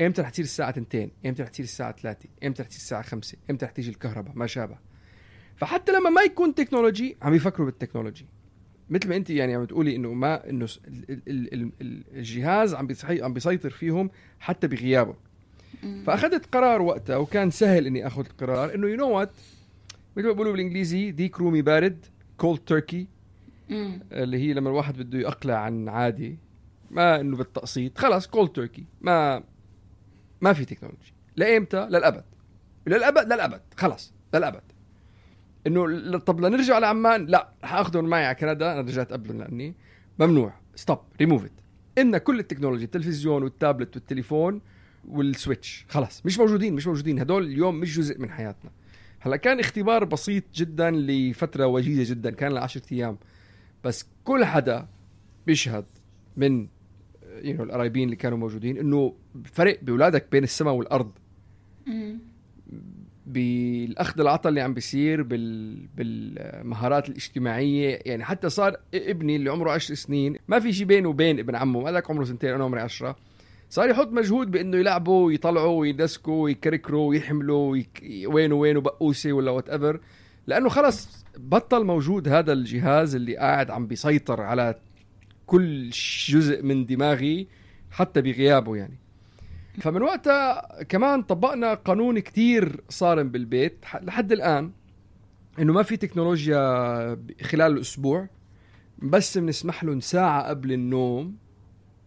إمتى 0.02 0.22
رح 0.22 0.30
تصير 0.30 0.46
الساعة 0.46 0.70
2 0.70 1.12
إمتى 1.26 1.44
رح 1.44 1.50
تصير 1.50 1.64
الساعة 1.64 1.92
3 1.92 2.30
إمتى 2.44 2.62
رح 2.62 2.68
تصير 2.68 2.80
الساعة 2.80 3.02
5 3.02 3.38
إمتى 3.50 3.66
رح 3.66 3.72
تيجي 3.72 3.90
الكهرباء؟ 3.90 4.32
ما 4.36 4.48
شابه. 4.48 4.78
فحتى 5.56 5.92
لما 5.92 6.10
ما 6.10 6.22
يكون 6.22 6.56
technology 6.56 7.18
عم 7.22 7.34
يفكروا 7.34 7.66
بال 7.66 7.76
technology 7.76 8.26
مثل 8.90 9.10
ما 9.10 9.16
انت 9.16 9.30
يعني 9.30 9.56
عم 9.56 9.66
تقولي 9.66 9.96
إنه 9.96 10.14
ما 10.14 10.50
إنه 10.50 10.68
الجهاز 12.12 12.74
عم 12.74 12.88
عم 13.04 13.34
بيسيطر 13.34 13.70
فيهم 13.70 14.10
حتى 14.40 14.68
بغيابه. 14.68 15.16
فأخذت 16.06 16.46
قرار 16.46 16.82
وقتها 16.82 17.18
وكان 17.18 17.52
سهل 17.52 17.88
إني 17.88 18.08
آخذ 18.08 18.26
القرار 18.26 18.76
إنه 18.76 18.88
you 18.88 18.96
know 18.96 19.10
what 19.10 19.32
مثل 20.18 20.28
ما 20.28 20.34
بيقولوا 20.34 20.52
بالإنجليزي 20.52 21.12
ديك 21.12 21.40
رومي 21.40 21.62
بارد 21.62 22.06
cold 22.38 22.60
turkey 22.66 23.08
اللي 24.12 24.38
هي 24.38 24.54
لما 24.54 24.70
الواحد 24.70 24.98
بده 24.98 25.20
يقلع 25.20 25.56
عن 25.56 25.90
عادي. 25.90 26.38
ما 26.92 27.22
إنه 27.22 27.38
بالتقسيط 27.38 27.98
خلاص 27.98 28.28
cold 28.28 28.50
turkey 28.50 28.84
ما 29.02 29.44
ما 30.42 30.54
في 30.54 30.66
technology 30.66 31.14
لايمتى 31.36 31.86
للابد 31.86 32.24
للابد 32.88 33.34
للابد 33.34 33.62
خلاص 33.78 34.14
للابد 34.34 34.62
إنه 35.68 36.18
طب 36.18 36.40
لنرجع 36.42 36.80
لعمان 36.80 37.26
لا 37.26 37.50
رح 37.64 37.74
اخذهم 37.74 38.06
معي 38.06 38.26
على 38.26 38.36
كندا 38.36 38.72
أنا 38.72 38.82
رجعت 38.82 39.14
قبلهم 39.14 39.38
لأني 39.38 39.76
ممنوع. 40.20 40.54
ستوب 40.76 41.00
ريموف 41.20 41.46
ات 41.46 41.52
إن 41.98 42.18
كل 42.18 42.40
التكنولوجيا 42.40 42.86
التلفزيون 42.86 43.44
والتابلت 43.44 43.96
والتليفون 43.96 44.62
وال 45.08 45.27
Switch 45.27 45.86
خلاص. 45.90 46.26
مش 46.26 46.40
موجودين 46.40 46.74
مش 46.74 46.88
موجودين. 46.88 47.20
هدول 47.20 47.44
اليوم 47.44 47.76
مش 47.76 47.98
جزء 47.98 48.20
من 48.20 48.32
حياتنا. 48.32 48.72
هلا 49.20 49.36
كان 49.36 49.60
اختبار 49.60 50.04
بسيط 50.04 50.44
جدا 50.56 50.92
لفترة 50.92 51.66
وجيزه 51.68 52.14
جدا 52.14 52.32
كان 52.32 52.52
لعشرة 52.52 52.84
أيام. 52.92 53.18
بس 53.84 54.06
كل 54.24 54.46
حدا 54.46 54.88
بيشهد 55.48 55.86
من 56.38 56.68
you 57.44 57.64
القرايبين 57.64 58.04
اللي 58.04 58.16
كانوا 58.16 58.38
موجودين 58.38 58.78
إنه 58.78 59.14
فرق 59.44 59.80
بأولادك 59.82 60.26
بين 60.32 60.44
السماء 60.44 60.74
والأرض. 60.74 61.12
بالأخذ 63.26 64.20
العطاء 64.22 64.50
اللي 64.50 64.62
عم 64.62 64.74
بيصير 64.74 65.24
بال... 65.24 65.76
بالمهارات 65.98 67.10
الاجتماعية 67.10 68.00
يعني 68.06 68.24
حتى 68.24 68.50
صار 68.50 68.76
ابني 68.94 69.36
اللي 69.36 69.50
عمره 69.50 69.72
10 69.72 69.96
سنين 69.96 70.36
ما 70.48 70.60
في 70.60 70.74
شيء 70.74 70.86
بينه 70.86 71.10
وبين 71.10 71.40
ابن 71.40 71.56
عمه 71.56 71.82
ما 71.82 71.90
لك 71.90 72.12
عمره 72.12 72.24
سنتين 72.24 72.50
أنا 72.50 72.64
عمري 72.64 72.82
10 72.82 73.16
صار 73.70 73.90
يحط 73.90 74.08
مجهود 74.08 74.52
بإنه 74.52 74.78
يلعبوا 74.78 75.26
ويطلعوا 75.26 75.80
ويضحكوا 75.80 76.44
ويكركروا 76.44 77.10
ويحملوا 77.10 77.72
ويك... 77.72 78.04
وين 78.26 78.54
وين 78.54 78.78
وبقوسه 78.78 79.34
ولا 79.34 79.52
whatever 79.52 80.00
لأنه 80.48 80.70
خلص 80.70 81.26
بطل 81.38 81.84
موجود 81.84 82.28
هذا 82.28 82.54
الجهاز 82.54 83.16
اللي 83.16 83.38
قاعد 83.38 83.72
عم 83.72 83.88
بيسيطر 83.88 84.42
على 84.42 84.76
كل 85.46 85.90
جزء 86.30 86.64
من 86.64 86.86
دماغي 86.86 87.48
حتى 87.92 88.22
بغيابه 88.22 88.76
يعني. 88.76 88.98
فمن 89.82 90.02
وقتها 90.02 90.84
كمان 90.84 91.22
طبقنا 91.24 91.74
قانون 91.74 92.20
كتير 92.20 92.82
صارم 92.90 93.30
بالبيت. 93.30 93.86
لحد 94.02 94.32
الآن 94.32 94.72
إنه 95.60 95.74
ما 95.74 95.84
في 95.84 95.98
تكنولوجيا 95.98 96.60
خلال 97.42 97.72
الأسبوع 97.72 98.28
بس 99.00 99.38
بنسمح 99.38 99.84
لهم 99.84 100.00
ساعة 100.00 100.50
قبل 100.50 100.72
النوم 100.72 101.36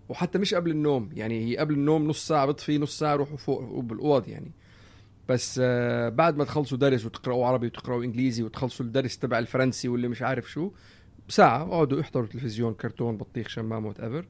وحتى 0.09 0.38
مش 0.38 0.54
قبل 0.54 0.71
النوم 0.71 1.11
يعني 1.12 1.45
هي 1.45 1.57
قبل 1.57 1.75
النوم 1.75 2.09
نص 2.09 2.28
ساعة 2.28 2.47
بطفي 2.47 2.78
نص 2.78 2.99
ساعة 2.99 3.14
روحوا 3.16 3.37
فوق 3.37 3.80
بالأوض 3.80 4.28
يعني. 4.28 4.52
بس 5.28 5.61
آه، 5.62 6.09
بعد 6.09 6.37
ما 6.37 6.45
تخلصوا 6.45 6.78
درس 6.78 7.07
وتقرأوا 7.07 7.47
عربي 7.47 7.66
وتقرأوا 7.66 8.04
إنجليزي 8.04 8.42
وتخلصوا 8.42 8.87
الدرس 8.87 9.18
تبع 9.18 9.38
الفرنسي 9.38 9.88
واللي 9.88 10.09
مش 10.09 10.23
عارف 10.23 10.50
شو 10.50 10.71
ساعة 11.28 11.62
أقعدوا 11.62 12.00
احضروا 12.00 12.26
تلفزيون 12.26 12.75
كرتون 12.75 13.16
بطيخ 13.16 13.49
شمام 13.49 13.87
whatever 13.87 14.25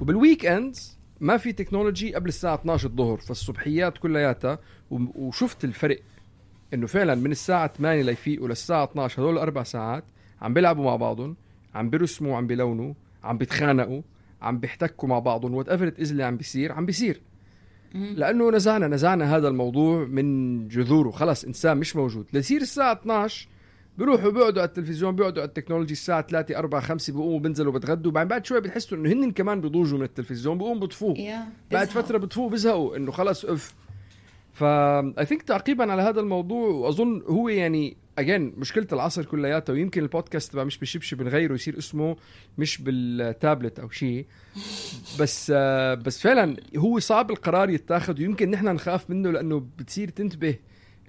وبال 0.00 0.46
weekends 0.46 0.98
ما 1.20 1.36
في 1.36 1.52
technology 1.52 2.14
قبل 2.14 2.28
الساعة 2.28 2.54
12 2.54 2.88
الظهر 2.88 3.16
فالصبحيات 3.16 3.98
كلياتها. 3.98 4.58
وشفت 4.90 5.64
الفرق 5.64 6.00
إنه 6.74 6.86
فعلا 6.86 7.14
من 7.14 7.30
الساعة 7.30 7.72
8 7.78 8.02
ليفيقوا 8.02 8.48
للساعة 8.48 8.84
12 8.84 9.22
هذول 9.22 9.32
الأربع 9.32 9.62
ساعات 9.62 10.04
عم 10.42 10.54
بيلعبوا 10.54 10.84
مع 10.84 10.96
بعضهم 10.96 11.36
عم 11.74 11.90
بيرسموا 11.90 12.36
عم 12.36 12.46
بيلونوا 12.46 12.94
عم 13.24 13.38
بيتخانقوا 13.38 14.02
عم 14.42 14.58
بيحتكوا 14.58 15.08
مع 15.08 15.18
بعضهم. 15.18 15.54
whatever 15.54 15.92
is 16.00 16.10
اللي 16.10 16.24
عم 16.24 16.36
بيصير 16.36 16.72
عم 16.72 16.86
بيصير. 16.86 17.20
لأنه 17.94 18.50
نزعنا 18.50 18.88
نزعنا 18.88 19.36
هذا 19.36 19.48
الموضوع 19.48 20.04
من 20.04 20.68
جذوره. 20.68 21.10
خلص 21.10 21.44
إنسان 21.44 21.76
مش 21.78 21.96
موجود. 21.96 22.26
ليصير 22.32 22.60
الساعة 22.60 22.92
12 22.92 23.48
بيروحوا 23.98 24.30
بيقعدوا 24.30 24.62
على 24.62 24.68
التلفزيون 24.68 25.16
بيقعدوا 25.16 25.42
على 25.42 25.48
ال 25.48 25.52
technology 25.52 25.92
الساعة 25.92 26.26
3 26.26 26.58
4 26.58 26.80
5 26.80 27.12
بيقوموا 27.12 27.40
بينزلوا 27.40 27.72
بتغدوا 27.72 28.12
بعد 28.12 28.28
بعد 28.28 28.46
شوي 28.46 28.60
بتحسوا 28.60 28.98
إنه 28.98 29.12
هن 29.12 29.30
كمان 29.30 29.60
بيضوجوا 29.60 29.98
من 29.98 30.04
التلفزيون 30.04 30.58
بيقوموا 30.58 30.80
بيطفوه. 30.80 31.14
Yeah, 31.14 31.72
بعد 31.72 31.88
فترة 31.88 32.18
بيطفوه 32.18 32.50
بيزهقوا 32.50 32.96
إنه 32.96 33.12
خلص 33.12 33.44
أف. 33.44 33.74
فا 34.52 35.00
I 35.20 35.26
think 35.26 35.42
تعقيبا 35.42 35.92
على 35.92 36.02
هذا 36.02 36.20
الموضوع 36.20 36.68
وأظن 36.68 37.22
هو 37.26 37.48
يعني 37.48 37.96
again 38.18 38.52
مشكلة 38.56 38.86
العصر 38.92 39.24
كلياتها 39.24 39.72
ويمكن 39.72 40.02
البودكاست 40.02 40.52
تبع 40.52 40.64
مش 40.64 40.78
بشبشب 40.78 41.16
بنغيره 41.16 41.54
يصير 41.54 41.78
اسمه 41.78 42.16
مش 42.58 42.82
بالتابلت 42.82 43.78
أو 43.78 43.90
شيء. 43.90 44.26
بس 45.20 45.52
آه 45.54 45.94
بس 45.94 46.20
فعلا 46.20 46.56
هو 46.76 46.98
صعب 46.98 47.30
القرار 47.30 47.70
يتاخذ 47.70 48.20
ويمكن 48.20 48.50
نحن 48.50 48.64
نخاف 48.66 49.10
منه 49.10 49.30
لأنه 49.30 49.66
بتصير 49.78 50.08
تنتبه 50.08 50.54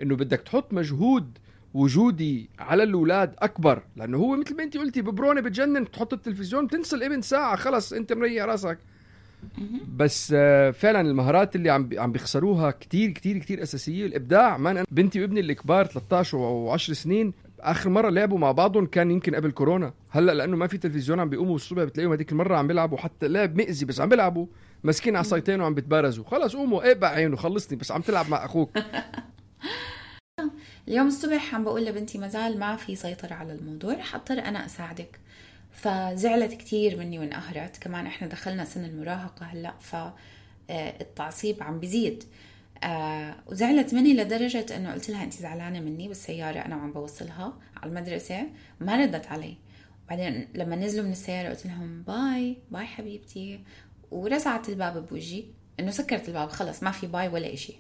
إنه 0.02 0.16
بدك 0.16 0.40
تحط 0.40 0.74
مجهود 0.74 1.38
وجودي 1.74 2.50
على 2.60 2.84
الأولاد 2.84 3.36
أكبر. 3.40 3.82
لأنه 3.96 4.18
هو 4.18 4.36
مثل 4.36 4.56
ما 4.58 4.64
انت 4.64 4.78
قلتي 4.78 5.02
ببرونة 5.02 5.42
بتجنن 5.42 5.92
تحط 5.92 6.14
التلفزيون 6.14 6.68
تنسى 6.68 6.96
الإبن 6.96 7.22
ساعة 7.22 7.56
خلص 7.56 7.94
أنت 7.94 8.14
مريح 8.14 8.46
راسك. 8.46 8.78
بس 9.98 10.34
آه، 10.36 10.72
فعلا 10.72 11.02
المهارات 11.02 11.56
اللي 11.56 11.70
عم 11.70 11.90
عم 11.98 12.12
بيخسروها 12.12 12.72
كتير 12.72 13.10
كتير 13.12 13.38
كتير 13.38 13.64
أساسية. 13.64 14.06
الإبداع 14.06 14.58
مان 14.58 14.86
بنتي 14.92 15.22
وابني 15.22 15.40
الكبار 15.40 15.86
13 15.86 16.38
و10 16.78 16.78
سنين 16.78 17.34
آخر 17.60 17.90
مرة 17.90 18.10
لعبوا 18.10 18.38
مع 18.38 18.52
بعضهم 18.52 18.86
كان 18.86 19.12
يمكن 19.12 19.36
قبل 19.36 19.52
كورونا. 19.52 19.94
هلأ 20.10 20.32
لأنه 20.32 20.58
ما 20.58 20.68
في 20.68 20.78
تلفزيون 20.78 21.20
عم 21.20 21.30
بيقوموا 21.30 21.56
الصبح 21.56 21.84
بتلاقيهم 21.84 22.12
هذيك 22.12 22.32
المرة 22.32 22.58
عم 22.58 22.68
بيلعبوا 22.68 22.98
حتى 22.98 23.28
لعب 23.28 23.56
مئزي 23.58 23.86
بس 23.86 24.02
عم 24.02 24.10
بيلعبوا. 24.10 24.46
ماسكين 24.84 25.16
عصايتين 25.16 25.62
وعم 25.62 25.74
بتبارزوا. 25.74 26.24
خلص 26.26 26.56
قوموا 26.56 26.84
إيه 26.84 26.94
بقى 26.94 27.16
عينه 27.16 27.36
خلصني 27.36 27.78
بس 27.78 27.92
عم 27.92 28.02
تلعب 28.02 28.30
مع 28.30 28.46
أخوك. 28.46 28.70
اليوم 30.88 31.08
الصبح 31.08 31.56
عم 31.56 31.64
بقول 31.64 31.86
لبنتي 31.86 32.18
ما 32.18 32.28
زال 32.28 32.60
ما 32.60 32.76
في 32.76 32.96
سيطرة 32.96 33.34
على 33.34 33.54
الموضوع 33.54 33.94
رح 33.94 34.16
اضطر 34.16 34.40
أنا 34.40 34.66
أساعدك. 34.66 35.20
فزعلت 35.72 36.54
كتير 36.54 36.98
مني 36.98 37.20
وانقهرت 37.20 37.78
كمان 37.78 38.06
إحنا 38.06 38.28
دخلنا 38.28 38.66
سن 38.66 38.86
المراهقة 38.86 39.46
هلأ 39.46 39.74
فالتعصيب 39.80 41.64
عم 41.64 41.80
بيزيد 41.80 42.24
آه 42.84 43.36
وزعلت 43.48 43.94
مني 43.94 44.14
لدرجة 44.14 44.66
إنه 44.76 44.94
قلت 44.94 45.10
لها 45.10 45.24
أنت 45.24 45.34
زعلانة 45.34 45.80
مني 45.80 46.08
بالسيارة 46.08 46.60
أنا 46.60 46.76
وعم 46.76 46.92
بوصلها 46.94 47.54
على 47.78 47.90
المدرسة 47.90 48.48
ما 48.80 48.96
ردت 48.96 49.28
علي. 49.28 49.58
بعدين 50.10 50.48
لما 50.54 50.76
نزلوا 50.76 51.06
من 51.06 51.12
السيارة 51.12 51.50
قلت 51.50 51.66
لهم 51.66 52.02
bye 52.02 52.58
bye 52.72 52.86
حبيبتي. 52.86 53.64
ورزعت 54.12 54.70
الباب 54.70 55.08
بوجهي 55.08 55.44
إنه 55.80 55.92
سكرت 55.92 56.28
الباب 56.28 56.50
خلص 56.50 56.84
ما 56.84 56.92
في 56.92 57.08
bye 57.08 57.28
ولا 57.28 57.54
إشي. 57.54 57.74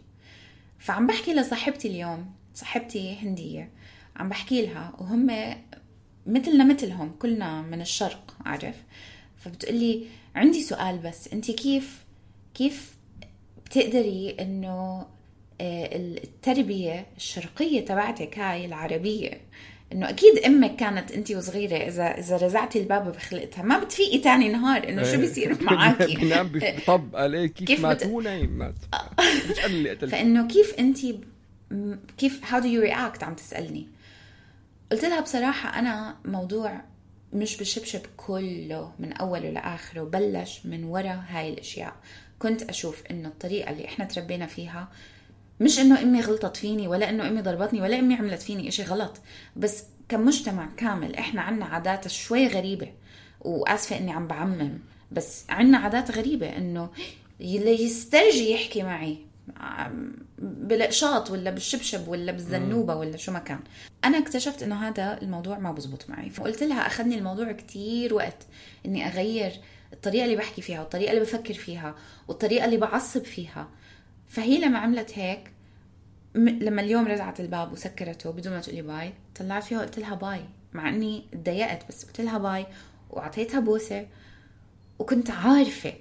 فعم 0.80 1.08
بحكي 1.08 1.34
لصاحبتي 1.34 1.88
اليوم 1.88 2.34
صاحبتي 2.58 3.16
هندية 3.16 3.70
عم 4.16 4.30
بحكي 4.30 4.66
لها 4.66 4.94
وهم 5.00 5.28
مثلنا 6.26 6.64
مثلهم 6.64 7.12
كلنا 7.20 7.62
من 7.62 7.82
الشرق 7.82 8.36
عارف؟ 8.46 8.76
فبتقولي 9.38 10.06
عندي 10.36 10.62
سؤال 10.62 10.98
بس 10.98 11.28
انت 11.34 11.52
كيف 11.52 12.04
كيف 12.54 12.96
بتقدري 13.66 14.36
انه 14.40 15.06
آه، 15.62 15.96
التربية 15.96 17.06
الشرقية 17.18 17.86
تبعتك 17.86 18.40
هاي 18.40 18.66
العربية؟ 18.66 19.42
انه 19.92 20.10
أكيد 20.10 20.38
أمك 20.38 20.76
كانت 20.76 21.12
انت 21.12 21.32
وصغيرة 21.32 21.78
اذا 21.78 22.04
إذا 22.04 22.38
رزعتي 22.38 22.80
الباب 22.80 23.12
بخلقتها. 23.12 23.64
ما 23.64 23.80
بتفيقي 23.80 24.18
تاني 24.18 24.50
نهار 24.50 24.90
إنه 24.90 25.04
شو 25.04 25.10
إيه. 25.10 25.18
بيصير 25.18 25.64
معك 25.64 26.02
بنام 26.02 26.52
بطب 26.54 27.16
عليه 27.16 27.48
كيف, 27.48 27.68
كيف 27.68 27.80
مات 27.80 28.06
هو 28.06 28.22
نايم 28.22 28.50
مات 28.50 28.76
مش 29.50 30.10
فإنه 30.12 30.48
كيف 30.48 30.76
انت 30.80 30.98
كيف 32.18 32.54
how 32.54 32.60
do 32.62 32.68
you 32.68 32.82
react 32.82 33.24
عم 33.24 33.34
تسألني. 33.36 33.88
قلت 34.92 35.06
لها 35.06 35.22
بصراحة 35.22 35.80
أنا 35.80 36.16
موضوع 36.26 36.82
مش 37.34 37.58
بشبشب 37.58 38.02
كله 38.18 38.94
من 39.00 39.14
أوله 39.14 39.50
لآخره 39.50 40.04
بلش 40.04 40.66
من 40.66 40.84
ورا 40.84 41.24
هاي 41.30 41.54
الأشياء. 41.54 41.96
كنت 42.40 42.62
أشوف 42.62 43.04
إنه 43.12 43.28
الطريقة 43.28 43.72
اللي 43.72 43.86
إحنا 43.86 44.06
تربينا 44.06 44.46
فيها 44.46 44.88
مش 45.60 45.80
إنه 45.80 46.02
أمي 46.02 46.22
غلطت 46.22 46.58
فيني 46.58 46.88
ولا 46.88 47.10
إنه 47.10 47.28
أمي 47.28 47.42
ضربتني 47.42 47.82
ولا 47.82 48.00
أمي 48.00 48.16
عملت 48.16 48.42
فيني 48.42 48.68
إشي 48.68 48.84
غلط. 48.84 49.18
بس 49.56 49.84
كمجتمع 50.10 50.70
كامل 50.78 51.16
إحنا 51.16 51.42
عنا 51.42 51.66
عادات 51.66 52.08
شوي 52.08 52.48
غريبة. 52.48 52.94
وآسفة 53.42 53.98
إني 53.98 54.12
عم 54.12 54.28
بعمم 54.28 54.80
بس 55.12 55.46
عنا 55.50 55.78
عادات 55.78 56.12
غريبة 56.12 56.58
إنه 56.58 56.90
اللي 57.42 57.84
يسترجي 57.84 58.52
يحكي 58.52 58.84
معي. 58.84 59.27
بالقشاط 60.40 61.32
ولا 61.32 61.52
بالشبشب 61.52 62.08
ولا 62.08 62.32
بالزنوبة 62.32 62.96
ولا 62.96 63.18
شو 63.18 63.32
ما 63.32 63.40
كان. 63.40 63.60
أنا 64.04 64.18
اكتشفت 64.18 64.64
إنه 64.64 64.88
هذا 64.88 65.22
الموضوع 65.22 65.60
ما 65.60 65.72
بزبط 65.72 66.10
معي. 66.10 66.30
فقلت 66.30 66.64
لها 66.64 66.88
أخذني 66.88 67.18
الموضوع 67.18 67.52
كتير 67.52 68.14
وقت 68.14 68.46
إني 68.86 69.08
أغير 69.08 69.52
الطريقة 69.94 70.26
اللي 70.26 70.36
بحكي 70.36 70.62
فيها 70.62 70.80
والطريقة 70.80 71.12
اللي 71.12 71.22
بفكر 71.22 71.54
فيها 71.54 71.96
والطريقة 72.28 72.66
اللي 72.66 72.78
بعصب 72.78 73.24
فيها. 73.24 73.70
فهي 74.28 74.58
لما 74.58 74.80
عملت 74.80 75.20
هيك. 75.20 75.52
لما 76.36 76.82
اليوم 76.82 77.08
رزعت 77.08 77.40
الباب 77.40 77.72
وسكرته 77.72 78.32
بدون 78.32 78.54
ما 78.54 78.60
تقولي 78.62 78.82
bye 78.82 79.14
طلعت 79.36 79.64
فيها 79.64 79.78
وقلت 79.78 80.00
لها 80.00 80.16
bye 80.16 80.42
مع 80.74 80.90
إني 80.90 81.26
تضايقت 81.32 81.88
بس 81.90 82.06
قلت 82.06 82.22
لها 82.22 82.38
bye 82.38 82.66
وأعطيتها 83.10 83.60
بوسة 83.60 84.08
وكنت 85.00 85.30
عارفة 85.30 85.94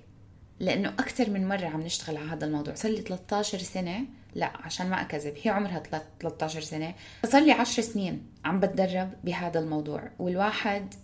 لأنه 0.61 0.89
أكثر 0.89 1.31
من 1.31 1.49
مرة 1.49 1.67
عم 1.67 1.81
نشتغل 1.81 2.17
على 2.17 2.29
هذا 2.29 2.47
الموضوع. 2.47 2.75
صار 2.75 2.93
لي 2.93 3.01
13 3.01 3.59
سنة. 3.59 4.05
لا 4.35 4.53
عشان 4.55 4.91
ما 4.91 5.01
أكذب 5.01 5.35
هي 5.43 5.51
عمرها 5.51 5.83
13 6.21 6.61
سنة. 6.61 6.95
فصار 7.23 7.43
لي 7.43 7.53
10 7.53 7.83
سنين 7.83 8.27
عم 8.45 8.61
بتدرب 8.61 9.13
بهذا 9.25 9.61
الموضوع. 9.61 10.11
والواحد 10.19 10.95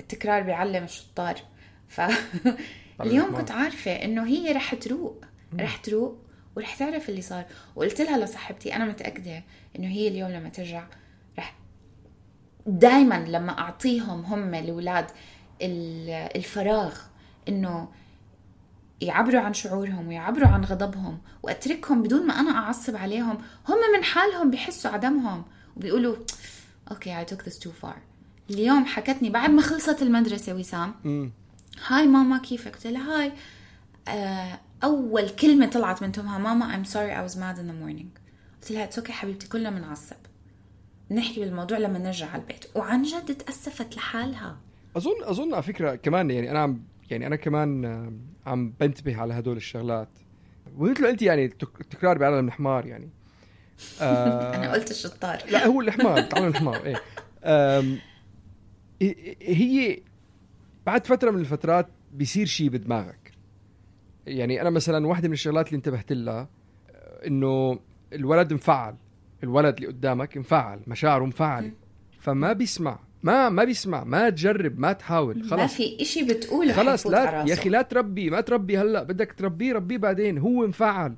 التكرار 0.00 0.42
بيعلم 0.42 0.84
الشطار 0.84 1.40
ف 1.88 2.00
اليوم 3.00 3.36
كنت 3.36 3.50
عارفة 3.50 3.92
إنه 3.92 4.26
هي 4.26 4.52
رح 4.52 4.74
تروق. 4.74 5.24
رح 5.60 5.76
تروق 5.76 6.18
ورح 6.56 6.74
تعرف 6.74 7.08
اللي 7.08 7.22
صار. 7.22 7.44
وقلت 7.76 8.00
لها 8.00 8.18
لصاحبتي 8.18 8.76
أنا 8.76 8.84
متأكدة 8.84 9.42
إنه 9.78 9.88
هي 9.88 10.08
اليوم 10.08 10.30
لما 10.30 10.48
ترجع 10.48 10.86
رح 11.38 11.54
دائما 12.66 13.24
لما 13.28 13.58
أعطيهم 13.58 14.24
هم 14.24 14.54
الأولاد 14.54 15.06
الفراغ 15.60 16.98
إنه 17.48 17.88
يعبروا 19.00 19.40
عن 19.40 19.54
شعورهم 19.54 20.08
ويعبروا 20.08 20.48
عن 20.48 20.64
غضبهم 20.64 21.18
وأتركهم 21.42 22.02
بدون 22.02 22.26
ما 22.26 22.40
أنا 22.40 22.50
أعصب 22.50 22.96
عليهم. 22.96 23.38
هم 23.68 23.76
من 23.96 24.04
حالهم 24.04 24.50
بحسوا 24.50 24.90
عدمهم 24.90 25.44
وبيقولوا 25.76 26.16
okay 26.90 27.18
I 27.18 27.24
took 27.24 27.48
this 27.48 27.58
too 27.58 27.70
far 27.70 27.96
اليوم 28.50 28.84
حكتني 28.84 29.30
بعد 29.30 29.50
ما 29.50 29.62
خلصت 29.62 30.02
المدرسة 30.02 30.54
وسام 30.54 30.94
hi 31.86 32.06
ماما 32.06 32.38
كيفك؟ 32.38 32.74
قلت 32.74 32.86
لها 32.86 33.20
hi. 33.20 33.32
آه 34.08 34.60
أول 34.84 35.28
كلمة 35.28 35.66
طلعت 35.66 36.02
من 36.02 36.12
تمها 36.12 36.38
ماما 36.38 36.76
I'm 36.76 36.86
sorry 36.86 37.12
I 37.12 37.32
was 37.32 37.36
mad 37.36 37.58
in 37.58 37.68
the 37.68 37.84
morning. 37.84 38.20
قلت 38.62 38.70
لها 38.70 38.84
it's 38.84 38.98
okay 38.98 39.12
حبيبتي 39.12 39.48
كلنا 39.48 39.70
بنعصب. 39.70 40.16
نحكي 41.10 41.40
بالموضوع 41.40 41.78
لما 41.78 41.98
نرجع 41.98 42.30
على 42.30 42.42
البيت. 42.42 42.64
وعن 42.74 43.02
جد 43.02 43.34
تاسفت 43.34 43.96
لحالها. 43.96 44.56
أظن 44.96 45.24
أظن 45.24 45.54
على 45.54 45.62
فكرة 45.62 45.94
كمان 45.94 46.30
يعني 46.30 46.50
أنا 46.50 46.58
عم 46.58 46.80
يعني 47.10 47.26
أنا 47.26 47.36
كمان 47.36 47.84
عم 48.46 48.72
بنتبه 48.80 49.16
على 49.16 49.34
هدول 49.34 49.56
الشغلات. 49.56 50.08
ومثل 50.76 51.06
أنت 51.06 51.22
يعني 51.22 51.44
التكرار 51.44 52.18
بيعلم 52.18 52.46
الحمار 52.46 52.86
يعني. 52.86 53.10
آه 54.00 54.54
أنا 54.56 54.72
قلت 54.72 54.90
الشطار. 54.90 55.38
لا 55.50 55.66
هو 55.66 55.80
الحمار 55.80 56.22
تعلم 56.22 56.46
الحمار 56.48 56.82
إيه. 56.84 57.00
هي 59.42 59.98
بعد 60.86 61.06
فترة 61.06 61.30
من 61.30 61.40
الفترات 61.40 61.88
بيصير 62.12 62.46
شيء 62.46 62.68
بدماغك. 62.68 63.32
يعني 64.26 64.60
أنا 64.60 64.70
مثلا 64.70 65.06
واحدة 65.06 65.28
من 65.28 65.34
الشغلات 65.34 65.68
اللي 65.68 65.76
انتبهت 65.76 66.12
لها 66.12 66.48
إنه 67.26 67.78
الولد 68.12 68.52
مفعل 68.52 68.94
الولد 69.42 69.74
اللي 69.76 69.86
قدامك 69.86 70.36
مفعل 70.36 70.80
مشاعره 70.86 71.24
مفعله 71.24 71.72
فما 72.20 72.52
بيسمع. 72.52 72.98
ما 73.24 73.48
ما 73.48 73.64
بيسمع 73.64 74.04
ما 74.04 74.30
تجرب 74.30 74.78
ما 74.78 74.92
تحاول 74.92 75.42
خلص 75.42 75.52
ما 75.52 75.66
في 75.66 75.96
إشي 76.00 76.24
بتقوله 76.24 76.72
خلص 76.72 77.06
لا 77.06 77.44
يا 77.48 77.54
أخي 77.54 77.68
لا 77.68 77.82
تربي 77.82 78.30
ما 78.30 78.40
تربي 78.40 78.78
هلأ 78.78 79.02
بدك 79.02 79.32
تربيه 79.32 79.72
ربيه 79.72 79.96
بعدين 79.96 80.38
هو 80.38 80.66
مفعل 80.66 81.14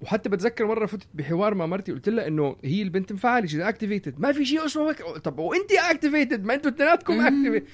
وحتى 0.00 0.28
بتذكر 0.28 0.66
مرة 0.66 0.86
فتت 0.86 1.06
بحوار 1.14 1.54
مع 1.54 1.66
مرتي 1.66 1.92
قلت 1.92 2.08
لها 2.08 2.26
إنه 2.26 2.56
هي 2.64 2.82
البنت 2.82 3.12
مفعله 3.12 3.46
she 3.46 3.68
activated 3.68 4.20
ما 4.20 4.32
في 4.32 4.44
شيء 4.44 4.64
اسمه 4.64 4.92
طب 5.24 5.38
وانت 5.38 5.72
activated 5.72 6.44
ما 6.44 6.54
أنتوا 6.54 6.70
اثنيناتكم 6.70 7.20
activated 7.20 7.66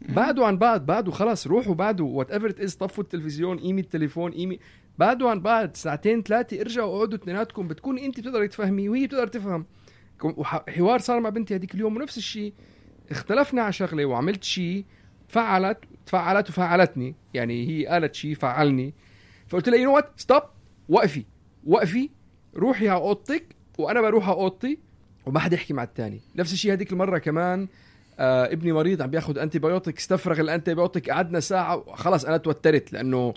بعدوا 0.00 0.46
عن 0.46 0.58
بعض 0.58 0.86
بعدوا 0.86 1.12
خلاص 1.12 1.46
روحوا 1.46 1.74
بعدوا 1.74 2.08
whatever 2.18 2.30
it 2.30 2.54
is 2.64 2.76
طفوا 2.76 3.04
التلفزيون 3.04 3.58
قيمي 3.58 3.80
التليفون 3.80 4.32
قيمي. 4.32 4.58
بعدوا 4.98 5.30
عن 5.30 5.40
بعض 5.40 5.74
ساعتين 5.74 6.22
ثلاثة 6.22 6.60
ارجعوا 6.60 6.96
اقعدوا 6.96 7.18
اثنيناتكم 7.18 7.68
بتكون 7.68 7.98
انت 7.98 8.20
بتقدري 8.20 8.48
تفهمي 8.48 8.88
وهي 8.88 9.06
بتقدر 9.06 9.26
تفهم. 9.26 9.66
وحوار 10.22 10.98
صار 10.98 11.20
مع 11.20 11.30
بنتي 11.30 11.54
هذيك 11.54 11.74
اليوم 11.74 11.96
ونفس 11.96 12.18
الشيء. 12.18 12.52
اختلفنا 13.10 13.62
على 13.62 13.72
شغلة 13.72 14.04
وعملت 14.04 14.44
شيء 14.44 14.84
فعلت 15.28 15.78
تفعلت 16.06 16.48
وفعلتني 16.48 17.14
يعني 17.34 17.68
هي 17.68 17.86
قالت 17.86 18.14
شيء 18.14 18.34
فعلني. 18.34 18.94
فقلت 19.48 19.68
لها 19.68 19.78
you 19.78 19.84
know 19.84 19.94
what 19.96 20.10
stop 20.16 20.42
وقفي. 20.88 21.24
وقفي. 21.66 22.10
روحي 22.56 22.88
على 22.88 23.00
أوضتك 23.00 23.44
وأنا 23.78 24.00
بروح 24.00 24.28
على 24.28 24.36
أوضتي 24.36 24.78
وما 25.26 25.40
حدا 25.40 25.54
يحكي 25.54 25.74
مع 25.74 25.82
الثاني 25.82 26.20
نفس 26.36 26.52
الشيء 26.52 26.72
هذيك 26.72 26.92
المرة 26.92 27.18
كمان. 27.18 27.68
آه 28.18 28.46
ابني 28.46 28.72
مريض 28.72 29.02
عم 29.02 29.10
بياخذ 29.10 29.38
antibiotic 29.38 29.98
استفرغ 29.98 30.40
ال 30.40 30.74
antibiotic 30.74 31.10
قعدنا 31.10 31.40
ساعة 31.40 31.84
خلص 31.94 32.24
أنا 32.24 32.36
توترت 32.36 32.92
لأنه 32.92 33.34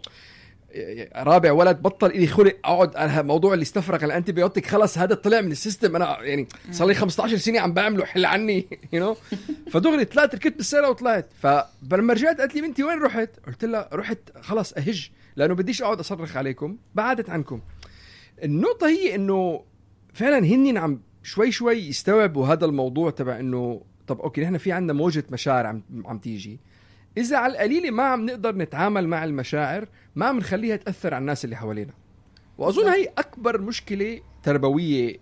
رابع 1.15 1.51
ولد 1.51 1.81
بطل 1.81 2.19
لي 2.19 2.27
خلق. 2.27 2.55
أقعد 2.65 2.95
على 2.95 3.23
موضوع 3.23 3.53
اللي 3.53 3.63
استفرغ 3.63 4.05
ال 4.05 4.31
antibiotic 4.31 4.65
خلص 4.65 4.97
هذا 4.97 5.15
طلع 5.15 5.41
من 5.41 5.51
ال 5.51 5.57
system. 5.57 5.95
أنا 5.95 6.17
يعني 6.21 6.47
صار 6.71 6.87
لي 6.87 6.93
15 6.93 7.37
سنة 7.37 7.59
عم 7.59 7.73
بعمله 7.73 8.05
حل 8.05 8.25
عني 8.25 8.67
you 8.93 9.05
know 9.05 9.15
فدغري 9.71 10.05
طلعت 10.05 10.35
ركبت 10.35 10.57
بالسياره 10.57 10.89
وطلعت. 10.89 11.29
فلما 11.41 12.13
رجعت 12.13 12.39
قالت 12.39 12.55
لي 12.55 12.61
بنتي 12.61 12.83
وين 12.83 13.01
رحت؟ 13.01 13.29
قلت 13.47 13.65
لها 13.65 13.89
رحت 13.93 14.19
خلص 14.41 14.73
أهج 14.73 15.09
لأنه 15.35 15.53
بديش 15.53 15.81
أقعد 15.81 15.99
أصرخ 15.99 16.37
عليكم 16.37 16.77
بعدت 16.95 17.29
عنكم. 17.29 17.61
النقطة 18.43 18.87
هي 18.87 19.15
إنه 19.15 19.63
فعلا 20.13 20.45
هن 20.45 20.77
عم 20.77 21.01
شوي 21.23 21.51
شوي 21.51 21.77
يستوعبوا 21.77 22.47
هذا 22.47 22.65
الموضوع 22.65 23.11
تبع 23.11 23.39
إنه 23.39 23.81
طب 24.07 24.21
أوكي 24.21 24.41
نحن 24.41 24.57
في 24.57 24.71
عندنا 24.71 24.93
موجة 24.93 25.23
مشاعر 25.31 25.65
عم 25.65 25.83
عم 26.05 26.17
تيجي. 26.17 26.59
إذا 27.19 27.37
على 27.37 27.53
القليله 27.53 27.91
ما 27.91 28.03
عم 28.03 28.25
نقدر 28.25 28.55
نتعامل 28.55 29.07
مع 29.07 29.23
المشاعر 29.23 29.87
ما 30.15 30.25
عم 30.25 30.37
نخليها 30.37 30.75
تأثر 30.75 31.13
على 31.13 31.21
الناس 31.21 31.45
اللي 31.45 31.55
حوالينا. 31.55 31.93
وأظن 32.57 32.87
هي 32.87 33.07
أكبر 33.17 33.61
مشكلة 33.61 34.21
تربوية 34.43 35.17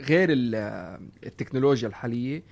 غير 0.00 0.28
التكنولوجيا 0.30 1.88
الحالية 1.88 2.42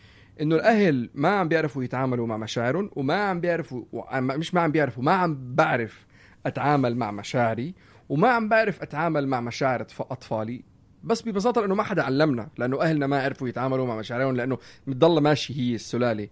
إنه 0.40 0.56
الأهل 0.56 1.10
ما 1.14 1.28
عم 1.28 1.48
بيعرفوا 1.48 1.84
يتعاملوا 1.84 2.26
مع 2.26 2.36
مشاعرهم 2.36 2.90
وما 2.96 3.14
عم 3.14 3.40
بيعرفوا 3.40 3.84
مش 4.20 4.54
ما 4.54 4.60
عم 4.60 4.72
بيعرفوا 4.72 5.02
ما 5.02 5.12
عم 5.12 5.54
بعرف 5.54 6.06
أتعامل 6.46 6.96
مع 6.96 7.10
مشاعري 7.10 7.74
وما 8.08 8.28
عم 8.28 8.48
بعرف 8.48 8.82
أتعامل 8.82 9.28
مع 9.28 9.40
مشاعر 9.40 9.80
أطفالي. 10.00 10.64
بس 11.04 11.22
ببساطة 11.22 11.60
لأنه 11.60 11.74
ما 11.74 11.82
حدا 11.82 12.02
علمنا 12.02 12.48
لأنه 12.58 12.82
أهلنا 12.82 13.06
ما 13.06 13.22
عرفوا 13.22 13.48
يتعاملوا 13.48 13.86
مع 13.86 13.96
مشاعرهم 13.96 14.36
لأنه 14.36 14.58
بتضل 14.86 15.20
ماشي 15.20 15.60
هي 15.60 15.74
السلالة. 15.74 16.28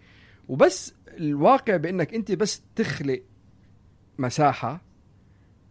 وبس 0.48 0.94
الواقع 1.18 1.76
بأنك 1.76 2.14
أنت 2.14 2.32
بس 2.32 2.62
تخلق 2.76 3.22
مساحة 4.18 4.80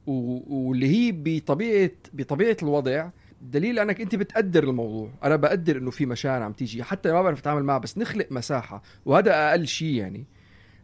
واللي 0.07 0.87
هي 0.87 1.11
بطبيعه 1.11 1.91
بطبيعة 2.13 2.57
الوضع 2.63 3.09
دليل 3.41 3.79
أنك 3.79 4.01
أنت 4.01 4.15
بتقدر 4.15 4.63
الموضوع. 4.63 5.09
أنا 5.23 5.35
بقدر 5.35 5.77
إنه 5.77 5.91
في 5.91 6.05
مشاعر 6.05 6.41
عم 6.41 6.53
تيجي. 6.53 6.83
حتى 6.83 7.11
ما 7.11 7.21
بعرف 7.21 7.39
أتعامل 7.39 7.63
معها 7.63 7.77
بس 7.77 7.97
نخلق 7.97 8.27
مساحة. 8.31 8.81
وهذا 9.05 9.49
أقل 9.49 9.67
شيء 9.67 9.95
يعني. 9.95 10.25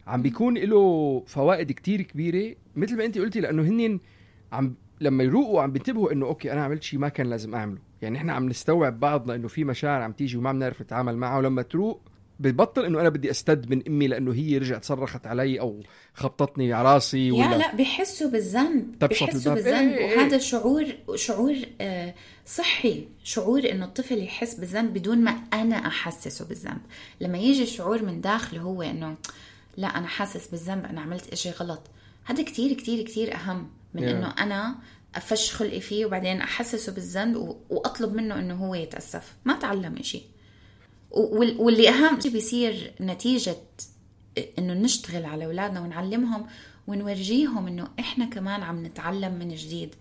عم 0.06 0.22
بيكون 0.22 0.58
له 0.58 1.22
فوائد 1.26 1.72
كتير 1.72 2.02
كبيرة. 2.02 2.56
مثل 2.76 2.96
ما 2.96 3.04
أنت 3.04 3.18
قلتي 3.18 3.40
لأنه 3.40 3.62
هن 3.62 4.00
عم 4.52 4.74
لما 5.00 5.24
يروقوا 5.24 5.62
عم 5.62 5.72
بينتبهوا 5.72 6.12
إنه 6.12 6.26
أوكي 6.26 6.52
أنا 6.52 6.64
عملت 6.64 6.82
شيء 6.82 6.98
ما 6.98 7.08
كان 7.08 7.26
لازم 7.26 7.54
أعمله. 7.54 7.78
يعني 8.02 8.18
إحنا 8.18 8.32
عم 8.32 8.48
نستوعب 8.48 9.00
بعضنا 9.00 9.34
إنه 9.34 9.48
في 9.48 9.64
مشاعر 9.64 10.02
عم 10.02 10.12
تيجي 10.12 10.36
وما 10.36 10.48
عم 10.48 10.58
نعرف 10.58 10.82
نتعامل 10.82 11.16
معها. 11.16 11.38
ولما 11.38 11.62
تروق 11.62 12.00
ببطل 12.40 12.84
إنه 12.84 13.00
أنا 13.00 13.08
بدي 13.08 13.30
أستد 13.30 13.70
من 13.70 13.82
أمي 13.88 14.06
لأنه 14.08 14.32
هي 14.34 14.58
رجعت 14.58 14.84
صرخت 14.84 15.26
علي 15.26 15.60
أو 15.60 15.82
خبطتني 16.14 16.72
على 16.72 16.94
راسي 16.94 17.30
ولا 17.30 17.56
لا 17.58 17.74
بيحسوا 17.74 18.30
بالذنب 18.30 18.98
تبسط 19.00 19.24
بيحسوا 19.24 19.52
الباب. 19.52 19.54
بالذنب 19.54 19.92
إيه 19.92 20.10
إيه. 20.10 20.18
وهذا 20.18 20.38
شعور 20.38 20.86
شعور 21.14 21.56
آه، 21.80 22.14
صحي 22.46 23.08
شعور 23.24 23.70
إنه 23.70 23.84
الطفل 23.84 24.22
يحس 24.22 24.54
بالذنب 24.54 24.94
بدون 24.94 25.18
ما 25.18 25.30
أنا 25.52 25.76
أحسسه 25.76 26.44
بالذنب 26.44 26.80
لما 27.20 27.38
يجي 27.38 27.66
شعور 27.66 28.02
من 28.02 28.20
داخله 28.20 28.60
هو 28.60 28.82
إنه 28.82 29.16
لا 29.76 29.86
أنا 29.86 30.06
حاسس 30.06 30.48
بالذنب 30.48 30.84
أنا 30.84 31.00
عملت 31.00 31.32
إشي 31.32 31.50
غلط 31.50 31.82
هذا 32.24 32.42
كتير 32.42 32.72
كتير 32.72 33.04
كتير 33.04 33.34
أهم 33.34 33.68
من 33.94 34.02
Yeah. 34.02 34.04
إنه 34.04 34.34
أنا 34.38 34.74
افش 35.14 35.54
خلقي 35.54 35.80
فيه 35.80 36.06
وبعدين 36.06 36.40
أحسسه 36.40 36.92
بالذنب 36.92 37.56
وأطلب 37.70 38.14
منه 38.14 38.38
إنه 38.38 38.54
هو 38.54 38.74
يتأسف 38.74 39.34
ما 39.44 39.56
تعلم 39.58 39.96
إشي 39.96 40.22
واللي 41.10 41.88
أهم 41.88 42.20
شيء 42.20 42.32
بيصير 42.32 42.92
نتيجة 43.00 43.56
إنه 44.58 44.74
نشتغل 44.74 45.24
على 45.24 45.44
أولادنا 45.44 45.80
ونعلمهم 45.80 46.46
ونورجيهم 46.86 47.66
إنه 47.66 47.88
إحنا 48.00 48.24
كمان 48.24 48.62
عم 48.62 48.86
نتعلم 48.86 49.32
من 49.32 49.54
جديد. 49.54 49.94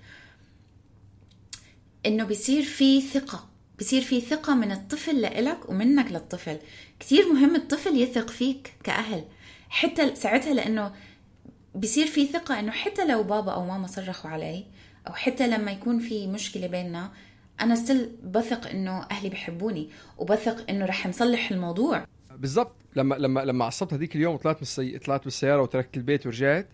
إنه 2.05 2.23
بيصير 2.23 2.63
في 2.63 3.01
ثقة 3.01 3.49
بيصير 3.77 4.01
في 4.01 4.21
ثقة 4.21 4.55
من 4.55 4.71
الطفل 4.71 5.21
لإلك 5.21 5.69
ومنك 5.69 6.11
للطفل. 6.11 6.57
كتير 6.99 7.33
مهم 7.33 7.55
الطفل 7.55 7.97
يثق 7.97 8.29
فيك 8.29 8.73
كأهل. 8.83 9.23
حتى 9.69 10.15
ساعتها 10.15 10.53
لأنه 10.53 10.91
بيصير 11.75 12.07
في 12.07 12.25
ثقة 12.25 12.59
إنه 12.59 12.71
حتى 12.71 13.05
لو 13.05 13.23
بابا 13.23 13.51
أو 13.51 13.65
ماما 13.65 13.87
صرخوا 13.87 14.31
علي 14.31 14.65
أو 15.07 15.13
حتى 15.13 15.47
لما 15.47 15.71
يكون 15.71 15.99
في 15.99 16.27
مشكلة 16.27 16.67
بيننا 16.67 17.11
أنا 17.61 17.75
ستيل 17.75 18.11
بثق 18.23 18.69
إنه 18.69 19.03
أهلي 19.11 19.29
بحبوني 19.29 19.89
وبثق 20.17 20.69
إنه 20.69 20.85
رح 20.85 21.07
نصلح 21.07 21.51
الموضوع. 21.51 22.05
بالضبط. 22.35 22.75
لما 22.95 23.15
لما 23.15 23.39
لما 23.39 23.65
عصبت 23.65 23.93
هذيك 23.93 24.15
اليوم 24.15 24.33
وطلعت 24.35 24.55
من 24.55 24.61
السي... 24.61 24.99
طلعت 24.99 25.23
بالسياره 25.23 25.61
وتركت 25.61 25.97
البيت 25.97 26.25
ورجعت 26.25 26.69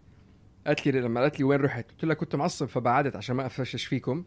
قالت 0.68 0.88
لي 0.88 1.02
لما 1.02 1.22
قالت 1.22 1.40
لي 1.40 1.46
وين 1.46 1.62
رحت 1.62 1.92
قلت 1.92 2.06
لها 2.06 2.14
كنت 2.14 2.36
معصب 2.36 2.66
فبعدت 2.66 3.16
عشان 3.16 3.36
ما 3.36 3.46
افشش 3.46 3.86
فيكم. 3.86 4.24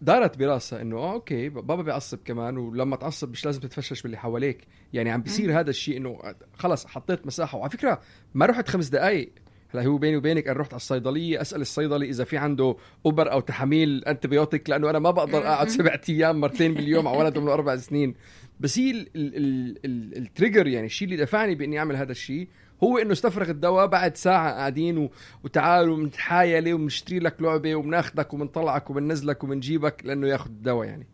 دارت 0.00 0.38
براسها 0.38 0.80
إنه 0.82 0.96
آه 0.96 1.12
okay 1.12 1.48
بابا 1.48 1.82
بيعصب 1.82 2.18
كمان 2.24 2.56
ولما 2.56 2.96
تعصب 2.96 3.30
مش 3.30 3.44
لازم 3.46 3.60
تتفشش 3.60 4.02
باللي 4.02 4.16
حواليك. 4.16 4.66
يعني 4.92 5.10
عم 5.10 5.22
بيصير 5.22 5.60
هذا 5.60 5.70
الشيء 5.70 5.96
إنه 5.96 6.18
خلص 6.54 6.86
حطيت 6.86 7.26
مساحة. 7.26 7.58
وعلى 7.58 7.70
فكرة 7.70 8.00
ما 8.34 8.46
رحت 8.46 8.68
خمس 8.68 8.88
دقائق 8.88 9.32
هلا 9.74 9.86
هو 9.86 9.98
بيني 9.98 10.16
وبينك 10.16 10.48
أنا 10.48 10.58
رحت 10.60 10.72
على 10.72 10.76
الصيدلية 10.80 11.40
أسأل 11.40 11.60
الصيدلي 11.60 12.08
إذا 12.08 12.24
في 12.24 12.36
عنده 12.36 12.76
أوبر 13.06 13.32
أو 13.32 13.40
تحاميل 13.40 14.04
antibiotic 14.04 14.70
لأنه 14.70 14.90
أنا 14.90 14.98
ما 14.98 15.10
بقدر 15.10 15.38
أقعد 15.46 15.68
سبع 15.68 16.00
أيام 16.08 16.40
مرتين 16.40 16.74
باليوم 16.74 17.08
على 17.08 17.18
ولد 17.18 17.38
من 17.38 17.48
أربع 17.48 17.76
سنين. 17.76 18.14
بس 18.60 18.78
هي 18.78 18.90
ال- 18.90 19.08
ال- 19.16 19.36
ال- 19.36 19.78
ال- 19.84 20.16
ال 20.16 20.22
trigger 20.22 20.66
يعني 20.66 20.86
الشيء 20.86 21.08
اللي 21.08 21.16
دفعني 21.22 21.54
بإني 21.54 21.78
أعمل 21.78 21.96
هذا 21.96 22.12
الشيء 22.12 22.48
هو 22.84 22.98
إنه 22.98 23.12
استفرغ 23.12 23.50
الدواء 23.50 23.86
بعد 23.86 24.16
ساعة 24.16 24.52
قاعدين 24.52 24.98
و... 24.98 25.10
وتعالوا 25.44 25.96
بنتحايلي 25.96 26.72
وبنشتري 26.72 27.18
لك 27.18 27.42
لعبة 27.42 27.74
وبناخدك 27.74 28.34
وبنطلعك 28.34 28.90
وبننزلك 28.90 29.44
وبنجيبك 29.44 30.00
لأنه 30.04 30.28
ياخذ 30.28 30.50
الدواء 30.50 30.86
يعني. 30.88 31.06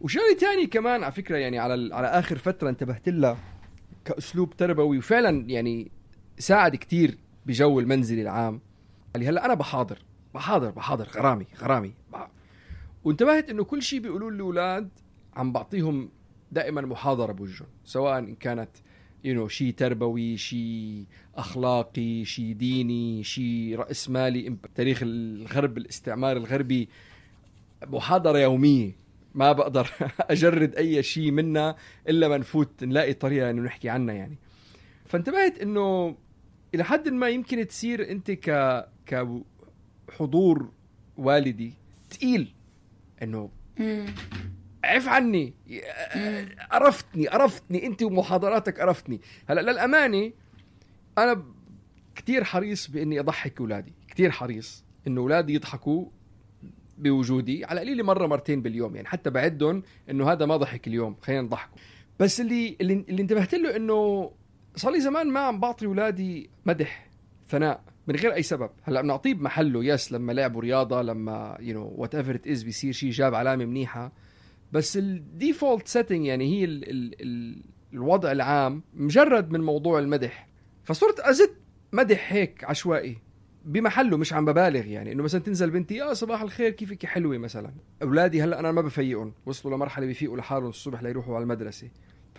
وشغلة 0.00 0.36
تاني 0.40 0.66
كمان 0.66 1.02
على 1.02 1.12
فكرة 1.12 1.36
يعني 1.36 1.58
على 1.58 1.94
على 1.94 2.06
آخر 2.06 2.38
فترة 2.38 2.68
انتبهت 2.70 3.08
لها 3.08 3.38
كأسلوب 4.04 4.56
تربوي 4.56 4.98
وفعلا 4.98 5.44
يعني 5.50 5.90
ساعد 6.38 6.76
كتير 6.76 7.18
بجو 7.46 7.80
المنزلي 7.80 8.22
العام. 8.22 8.60
اللي 9.16 9.28
هلا 9.28 9.44
أنا 9.44 9.54
بحاضر 9.54 9.98
بحاضر 10.34 10.70
بحاضر 10.70 11.08
غرامي 11.08 11.46
غرامي. 11.58 11.92
وانتبهت 13.04 13.50
إنه 13.50 13.64
كل 13.64 13.82
شيء 13.82 14.00
بيقولوا 14.00 14.30
لي 14.30 14.36
الأولاد 14.36 14.88
عم 15.36 15.52
بعطيهم 15.52 16.10
دائما 16.52 16.80
محاضرة 16.80 17.32
بوجههم 17.32 17.68
سواء 17.84 18.18
ان 18.18 18.34
كانت 18.34 18.70
يو 19.24 19.46
know, 19.46 19.50
شيء 19.50 19.74
تربوي 19.74 20.36
شيء 20.36 21.04
أخلاقي 21.36 22.24
شيء 22.24 22.52
ديني 22.52 23.24
شيء 23.24 23.76
رأس 23.78 24.10
مالي 24.10 24.56
تاريخ 24.74 25.00
الغرب 25.02 25.78
الاستعمار 25.78 26.36
الغربي. 26.36 26.88
محاضرة 27.86 28.38
يومية 28.38 28.96
ما 29.34 29.52
بقدر 29.52 29.90
أجرد 30.30 30.74
أي 30.74 31.02
شيء 31.02 31.30
منها 31.30 31.76
إلا 32.08 32.28
ما 32.28 32.38
نفوت 32.38 32.84
نلاقي 32.84 33.12
طريقة 33.12 33.50
إنه 33.50 33.62
نحكي 33.62 33.88
عنها 33.88 34.14
يعني. 34.14 34.38
فانتبهت 35.06 35.58
إنه 35.58 36.16
إلى 36.74 36.84
حد 36.84 37.08
ما 37.08 37.28
يمكن 37.28 37.66
تصير 37.66 38.10
أنت 38.10 38.30
ك 38.30 38.86
كحضور 39.06 40.70
والدي 41.16 41.72
تقيل 42.10 42.54
إنه 43.22 43.50
عف 44.84 45.08
عني. 45.08 45.54
عرفتني 46.70 47.28
عرفتني. 47.28 47.86
أنت 47.86 48.02
ومحاضراتك 48.02 48.80
عرفتني. 48.80 49.20
هلأ 49.48 49.60
للأمانة 49.60 50.32
أنا 51.18 51.44
كتير 52.14 52.44
حريص 52.44 52.90
بإني 52.90 53.20
أضحك 53.20 53.60
أولادي. 53.60 53.92
كتير 54.08 54.30
حريص 54.30 54.84
إنه 55.06 55.20
أولادي 55.20 55.54
يضحكوا 55.54 56.06
بوجودي 56.98 57.64
على 57.64 57.80
قليل 57.80 58.02
مرة 58.02 58.26
مرتين 58.26 58.62
باليوم. 58.62 58.96
يعني 58.96 59.08
حتى 59.08 59.30
بعدهم 59.30 59.82
إنه 60.10 60.32
هذا 60.32 60.46
ما 60.46 60.56
ضحك 60.56 60.86
اليوم. 60.86 61.16
خلينا 61.22 61.42
نضحكوا. 61.42 61.78
بس 62.20 62.40
اللي 62.40 62.76
اللي, 62.80 63.04
اللي 63.08 63.22
انتبهت 63.22 63.54
له 63.54 63.76
إنه 63.76 64.30
صار 64.76 64.92
لي 64.92 65.00
زمان 65.00 65.28
ما 65.28 65.40
عم 65.40 65.60
بعطي 65.60 65.86
اولادي 65.86 66.50
مدح 66.66 67.10
ثناء 67.48 67.84
من 68.06 68.16
غير 68.16 68.34
أي 68.34 68.42
سبب. 68.42 68.70
هلأ 68.82 69.02
بنعطيه 69.02 69.34
بمحله 69.34 69.84
yes 69.84 70.12
لما 70.12 70.32
لعبوا 70.32 70.60
رياضة 70.60 71.02
لما 71.02 71.56
you 71.60 71.74
know 71.74 71.94
whatever 71.96 72.34
it 72.34 72.46
is 72.46 72.62
بيصير 72.62 72.92
شيء 72.92 73.10
جاب 73.10 73.34
علامة 73.34 73.64
منيحة. 73.64 74.12
بس 74.72 74.96
ال 74.96 75.08
default 75.08 75.88
setting 75.88 76.26
يعني 76.26 76.44
هي 76.44 76.64
ال 76.64 76.90
ال 76.90 77.22
ال 77.22 77.62
الوضع 77.92 78.32
العام 78.32 78.82
مجرد 78.94 79.50
من 79.50 79.60
موضوع 79.60 79.98
المدح. 79.98 80.48
فصرت 80.84 81.20
أزت 81.20 81.54
مدح 81.92 82.32
هيك 82.32 82.64
عشوائي 82.64 83.18
بمحله 83.64 84.16
مش 84.16 84.32
عم 84.32 84.44
ببالغ 84.44 84.86
يعني. 84.86 85.12
إنه 85.12 85.22
مثلا 85.22 85.40
تنزل 85.40 85.70
بنتي 85.70 85.94
يا 85.94 86.14
صباح 86.14 86.42
الخير 86.42 86.70
كيفك؟ 86.70 87.06
حلوة. 87.06 87.38
مثلا. 87.38 87.70
أولادي 88.02 88.42
هلأ 88.42 88.60
أنا 88.60 88.72
ما 88.72 88.80
بفيقهم 88.80 89.32
وصلوا 89.46 89.76
لمرحلة 89.76 90.06
بيفيقوا 90.06 90.36
لحالهم 90.36 90.68
الصبح 90.68 91.02
ليروحوا 91.02 91.34
على 91.34 91.42
المدرسة. 91.42 91.88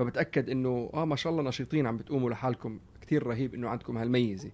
فبتأكد 0.03 0.49
إنه 0.49 0.89
آه 0.93 1.05
ما 1.05 1.15
شاء 1.15 1.31
الله 1.33 1.43
نشيطين 1.43 1.87
عم 1.87 1.97
بتقوموا 1.97 2.29
لحالكم. 2.29 2.79
كتير 3.01 3.27
رهيب 3.27 3.53
إنه 3.53 3.69
عندكم 3.69 3.97
هالميزة. 3.97 4.49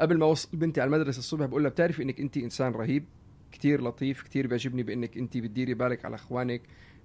قبل 0.00 0.18
ما 0.18 0.24
اوصل 0.26 0.48
بنتي 0.52 0.80
على 0.80 0.88
المدرسة 0.88 1.18
الصبح 1.18 1.46
بقول 1.46 1.62
لها 1.62 1.70
بتعرفي 1.70 2.02
إنك 2.02 2.20
انت 2.20 2.36
إنسان 2.36 2.72
رهيب؟ 2.72 3.04
كتير 3.52 3.82
لطيف 3.82 4.22
كتير 4.22 4.46
بيعجبني 4.46 4.82
بإنك 4.82 5.16
انت 5.18 5.36
بتديري 5.36 5.74
بالك 5.74 6.04
على 6.04 6.14
أخوانك 6.14 6.62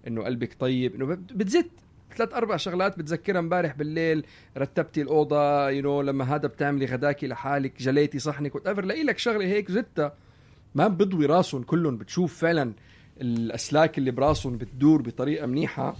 إنه 0.07 0.23
قلبك 0.23 0.55
طيب 0.59 0.95
إنه 0.95 1.05
بت- 1.05 1.33
بتزت. 1.33 1.69
ثلاث 2.17 2.33
أربع 2.33 2.57
شغلات 2.57 2.97
بتذكرها 2.99 3.39
امبارح 3.39 3.75
بالليل 3.75 4.25
رتبتي 4.57 5.01
الأوضة 5.01 5.69
you 5.69 5.81
know 5.81 6.01
لما 6.01 6.35
هذا 6.35 6.47
بتعملي 6.47 6.85
غداكي 6.85 7.27
لحالك 7.27 7.81
جليتي 7.81 8.19
صحنك 8.19 8.55
whatever 8.55 8.85
لك 8.85 9.17
شغلة 9.17 9.45
هيك 9.45 9.71
زتها. 9.71 10.13
ما 10.75 10.87
بضوي 10.87 11.25
راسهم 11.25 11.63
كلهم 11.63 11.97
بتشوف 11.97 12.37
فعلا 12.37 12.73
الأسلاك 13.21 13.97
اللي 13.97 14.11
براسهم 14.11 14.57
بتدور 14.57 15.01
بطريقة 15.01 15.45
منيحة. 15.47 15.95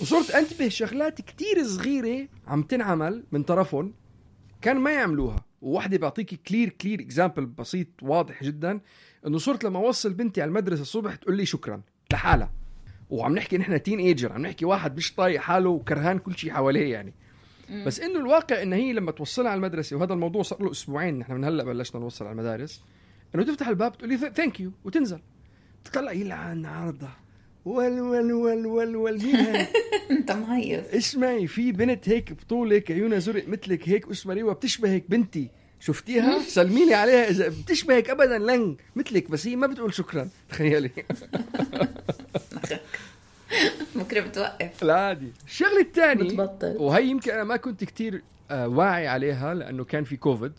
وصرت 0.00 0.30
انتبه 0.30 0.68
شغلات 0.68 1.20
كتير 1.20 1.64
صغيرة 1.64 2.28
عم 2.46 2.62
تنعمل 2.62 3.24
من 3.32 3.42
طرفهم 3.42 3.94
كان 4.62 4.76
ما 4.76 4.90
يعملوها. 4.90 5.44
وواحدة 5.62 5.98
بعطيك 5.98 6.34
clear 6.34 6.68
clear 6.68 7.00
example 7.00 7.46
بسيط 7.46 7.86
واضح 8.02 8.44
جدا 8.44 8.80
إنه 9.26 9.38
صرت 9.38 9.64
لما 9.64 9.78
أوصل 9.78 10.12
بنتي 10.12 10.42
على 10.42 10.48
المدرسة 10.48 10.82
الصبح 10.82 11.14
تقول 11.14 11.36
لي 11.36 11.46
شكرا 11.46 11.82
لحالها. 12.12 12.52
وعم 13.10 13.34
نحكي 13.34 13.58
نحن 13.58 13.82
teenager 13.82 14.32
عم 14.32 14.42
نحكي 14.42 14.64
واحد 14.64 14.96
مش 14.96 15.14
طايق 15.14 15.40
حاله 15.40 15.70
وكرهان 15.70 16.18
كل 16.18 16.36
شيء 16.36 16.52
حواليه 16.52 16.92
يعني. 16.92 17.14
بس 17.86 18.00
إنه 18.00 18.20
الواقع 18.20 18.62
إن 18.62 18.72
هي 18.72 18.92
لما 18.92 19.12
توصلها 19.12 19.50
على 19.50 19.58
المدرسة 19.58 19.96
وهذا 19.96 20.12
الموضوع 20.12 20.42
صار 20.42 20.62
له 20.62 20.70
أسبوعين 20.70 21.18
نحن 21.18 21.32
من 21.32 21.44
هلأ 21.44 21.64
بلشنا 21.64 22.00
نوصل 22.00 22.24
على 22.24 22.32
المدارس 22.32 22.82
إنه 23.34 23.42
تفتح 23.42 23.68
الباب 23.68 23.98
تقول 23.98 24.10
لي 24.10 24.16
thank 24.16 24.60
you 24.60 24.72
وتنزل. 24.84 25.20
تطلع 25.84 26.12
يلعن 26.12 26.66
عرضه 26.66 27.08
ول 27.66 28.00
ول 28.00 28.32
ول 28.32 28.66
ول 28.66 28.96
ول 28.96 29.22
مين؟ 29.22 29.36
انت 30.10 30.32
مهيص. 30.32 30.84
اسمعي 30.94 31.46
في 31.46 31.72
بنت 31.72 32.08
هيك 32.08 32.32
بطولك 32.32 32.90
عيونها 32.90 33.18
زرق 33.18 33.48
مثلك 33.48 33.88
هيك 33.88 34.08
اسمها 34.10 34.34
ريوة 34.34 34.52
بتشبهك 34.52 35.04
بنتي. 35.08 35.48
شفتيها؟ 35.80 36.38
سلمي 36.38 36.84
لي 36.84 36.94
عليها 36.94 37.30
إذا 37.30 37.48
بتشبهك 37.48 38.10
ابدا 38.10 38.38
لن 38.38 38.76
مثلك 38.96 39.30
بس 39.30 39.46
هي 39.46 39.56
ما 39.56 39.66
بتقول 39.66 39.94
شكرا. 39.94 40.28
تخيلي. 40.48 40.90
بكرة 43.94 44.20
بتوقف. 44.20 44.82
لا 44.82 44.94
عادي. 44.94 45.32
الشغلة 45.46 45.80
الثانية 45.80 46.24
بتبطل. 46.24 46.76
وهي 46.78 47.06
يمكن 47.06 47.30
أنا 47.30 47.44
ما 47.44 47.56
كنت 47.56 47.84
كتير 47.84 48.22
آه، 48.50 48.68
واعي 48.68 49.06
عليها 49.08 49.54
لأنه 49.54 49.84
كان 49.84 50.04
في 50.04 50.16
كوفيد 50.16 50.52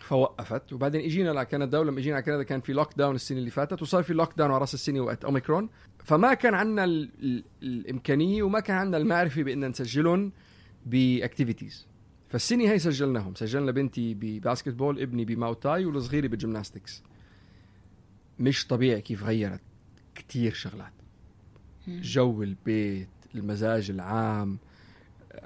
فوقفت. 0.00 0.72
وبعدين 0.72 1.00
إجينا 1.00 1.30
لكندا 1.30 1.78
ولما 1.78 1.98
إجينا 1.98 2.16
على 2.16 2.24
كندا 2.24 2.42
كان 2.42 2.60
في 2.60 2.72
lockdown 2.72 3.14
السنة 3.14 3.38
اللي 3.38 3.50
فاتت 3.50 3.82
وصار 3.82 4.02
في 4.02 4.12
lockdown 4.14 4.50
على 4.50 4.60
رأس 4.60 4.74
السنة 4.74 5.00
وقت 5.00 5.24
أوميكرون. 5.24 5.68
فما 6.04 6.34
كان 6.34 6.54
عندنا 6.54 6.84
ال- 6.84 7.10
ال- 7.22 7.44
الإمكانية 7.62 8.42
وما 8.42 8.60
كان 8.60 8.76
عندنا 8.76 8.96
المعرفة 8.96 9.42
بأن 9.42 9.68
نسجلهم 9.68 10.32
ب 10.86 10.95
activities 10.95 11.86
فالسنة 12.28 12.64
هي 12.64 12.78
سجلناهم. 12.78 13.34
سجلنا 13.34 13.72
بنتي 13.72 14.14
ب 14.14 14.68
basketball 14.74 15.00
ابني 15.00 15.24
ب 15.24 15.31
Muay 15.31 15.57
Thai 15.57 15.84
والصغيرة 15.86 16.26
بال 16.28 16.40
gymnastics 16.40 17.02
مش 18.38 18.66
طبيعي 18.66 19.00
كيف 19.00 19.22
غيرت 19.24 19.60
كتير 20.14 20.52
شغلات. 20.54 20.92
جو 21.88 22.42
البيت 22.42 23.08
المزاج 23.34 23.90
العام 23.90 24.58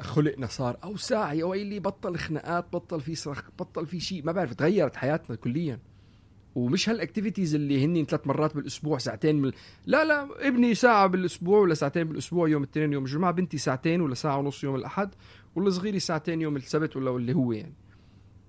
خلقنا 0.01 0.47
صار 0.47 0.77
أوسع 0.85 1.33
يا 1.33 1.45
ويلي 1.45 1.81
بطل 1.81 2.17
خناقات 2.19 2.67
بطل 2.73 3.01
في 3.01 3.15
صرخ 3.15 3.43
بطل 3.59 3.87
في 3.87 4.01
شيء. 4.01 4.25
ما 4.25 4.33
بعرف 4.33 4.55
تغيرت 4.55 4.97
حياتنا 4.97 5.37
كليا. 5.37 5.79
ومش 6.59 6.89
هال 6.89 7.00
activities 7.00 7.55
اللي 7.55 7.85
هن 7.85 8.05
ثلاث 8.05 8.27
مرات 8.27 8.57
بالأسبوع 8.57 8.99
ساعتين 8.99 9.43
من... 9.43 9.53
لا 9.87 10.05
لا 10.05 10.49
ابني 10.49 10.75
ساعة 10.75 11.07
بالأسبوع 11.07 11.61
ولا 11.61 11.75
ساعتين 11.75 12.05
بالأسبوع 12.05 12.49
يوم 12.49 12.63
الاثنين 12.63 12.93
يوم 12.93 13.05
الجمعة 13.05 13.31
بنتي 13.33 13.59
ساعتين 13.59 14.01
ولا 14.01 14.15
ساعة 14.15 14.39
ونص 14.39 14.65
يوم 14.65 14.75
الأحد 14.75 15.15
والصغيري 15.57 15.99
ساعتين 15.99 16.41
يوم 16.41 16.57
السبت 16.57 16.97
ولا 16.97 17.17
اللي 17.17 17.35
هو 17.35 17.53
يعني. 17.53 17.75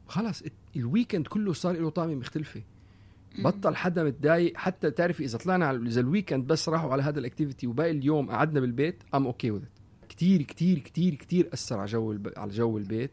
خلاص 0.08 0.44
ال 0.76 0.82
weekend 0.82 1.28
كله 1.28 1.54
صار 1.54 1.76
له 1.80 1.90
طعمة 1.90 2.16
مختلفة. 2.16 2.62
بطل 3.40 3.76
حدا 3.76 4.04
متضايق 4.04 4.58
حتى 4.58 4.92
تعرفي 4.92 5.24
إذا 5.24 5.38
طلعنا 5.38 5.66
على 5.66 5.88
إذا 5.88 6.02
ال 6.02 6.07
weekend 6.07 6.48
بس 6.48 6.70
راحوا 6.70 6.92
على 6.92 7.04
هذا 7.04 7.20
ال 7.20 7.25
activity 7.25 7.68
وباقي 7.68 7.92
اليوم 7.92 8.30
قعدنا 8.30 8.60
بالبيت 8.60 9.04
I'm 9.14 9.26
okay 9.26 9.52
with 9.52 9.62
كتير 10.10 10.42
كتير 10.42 10.80
كتير 10.80 11.16
كتير 11.16 11.50
أثر 11.54 11.78
على 11.78 11.86
جو 11.86 12.12
الب... 12.12 12.32
على 12.38 12.52
جو 12.52 12.78
البيت. 12.78 13.12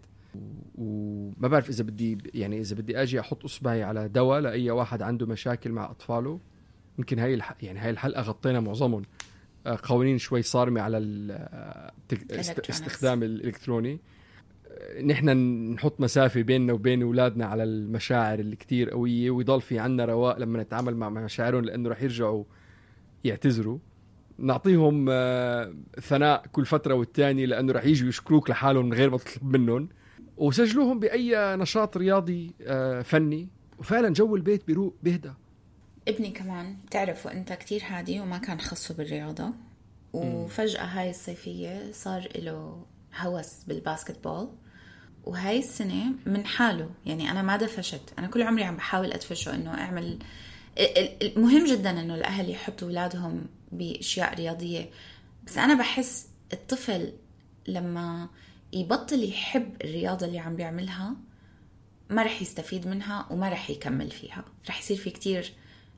وما 0.74 1.48
بعرف 1.48 1.68
إذا 1.68 1.84
بدي 1.84 2.18
يعني 2.34 2.60
إذا 2.60 2.76
بدي 2.76 3.02
أجي 3.02 3.20
أحط 3.20 3.44
إصبعي 3.44 3.82
على 3.82 4.08
دواء 4.08 4.40
لأي 4.40 4.70
واحد 4.70 5.02
عنده 5.02 5.26
مشاكل 5.26 5.72
مع 5.72 5.90
أطفاله 5.90 6.40
يمكن 6.98 7.18
هاي 7.18 7.34
الح... 7.34 7.54
يعني 7.62 7.78
هاي 7.78 7.90
الحلقة 7.90 8.22
غطينا 8.22 8.60
معظمهم. 8.60 9.02
آه، 9.66 9.78
قوانين 9.82 10.18
شوي 10.18 10.42
صارمة 10.42 10.80
على 10.80 10.98
ال... 10.98 11.30
آه، 11.30 11.92
است... 12.30 12.70
استخدام 12.70 13.22
الالكتروني 13.22 14.00
آه، 14.68 15.02
نحن 15.02 15.28
نحط 15.74 16.00
مسافة 16.00 16.42
بيننا 16.42 16.72
وبين 16.72 17.02
أولادنا 17.02 17.46
على 17.46 17.62
المشاعر 17.64 18.38
اللي 18.38 18.56
كتير 18.56 18.90
قوية 18.90 19.30
ويضل 19.30 19.60
في 19.60 19.78
عنا 19.78 20.04
رواق 20.04 20.38
لما 20.38 20.62
نتعامل 20.62 20.96
مع 20.96 21.08
مشاعرهم 21.08 21.64
لأنه 21.64 21.88
رح 21.88 22.02
يرجعوا 22.02 22.44
يعتذروا. 23.24 23.78
نعطيهم 24.38 25.06
ثناء 26.00 26.46
كل 26.52 26.66
فترة 26.66 26.94
والتاني 26.94 27.46
لأنه 27.46 27.72
رح 27.72 27.84
يجوا 27.84 28.08
يشكروك 28.08 28.50
لحالهم 28.50 28.86
من 28.86 28.92
غير 28.92 29.10
ما 29.10 29.18
تطلب 29.18 29.56
منهم. 29.56 29.88
وسجلوهم 30.36 31.00
بأي 31.00 31.56
نشاط 31.56 31.96
رياضي 31.96 32.54
آه، 32.62 33.02
فني. 33.02 33.48
وفعلا 33.78 34.08
جو 34.08 34.36
البيت 34.36 34.66
بيروق 34.66 34.94
بيهدى. 35.02 35.32
ابني 36.08 36.30
كمان 36.30 36.76
بتعرف 36.86 37.26
وأنت 37.26 37.52
كتير 37.52 37.82
هادي 37.84 38.20
وما 38.20 38.38
كان 38.38 38.60
خصه 38.60 38.94
بالرياضة. 38.94 39.52
وفجأة 40.12 40.84
هاي 40.84 41.10
الصيفية 41.10 41.92
صار 41.92 42.28
له 42.36 42.86
هوس 43.16 43.64
بالباسكت 43.64 44.24
بول 44.24 44.48
وهاي 45.24 45.58
السنة 45.58 46.04
من 46.26 46.46
حاله 46.46 46.90
يعني 47.06 47.30
أنا 47.30 47.42
ما 47.42 47.56
دفشت. 47.56 48.12
أنا 48.18 48.26
كل 48.26 48.42
عمري 48.42 48.64
عم 48.64 48.76
بحاول 48.76 49.12
أدفشه 49.12 49.54
إنه 49.54 49.74
أعمل 49.74 50.18
المهم 51.22 51.66
جدا 51.66 51.90
إنه 52.00 52.14
الأهل 52.14 52.50
يحطوا 52.50 52.88
أولادهم 52.88 53.46
بأشياء 53.72 54.34
رياضية. 54.34 54.90
بس 55.46 55.58
أنا 55.58 55.74
بحس 55.74 56.28
الطفل 56.52 57.12
لما 57.68 58.28
يبطل 58.72 59.24
يحب 59.28 59.76
الرياضة 59.84 60.26
اللي 60.26 60.38
عم 60.38 60.56
بيعملها 60.56 61.14
ما 62.10 62.22
رح 62.22 62.42
يستفيد 62.42 62.86
منها 62.88 63.26
وما 63.30 63.48
رح 63.48 63.70
يكمل 63.70 64.10
فيها. 64.10 64.44
رح 64.68 64.78
يصير 64.80 64.96
في 64.96 65.10
كتير 65.10 65.52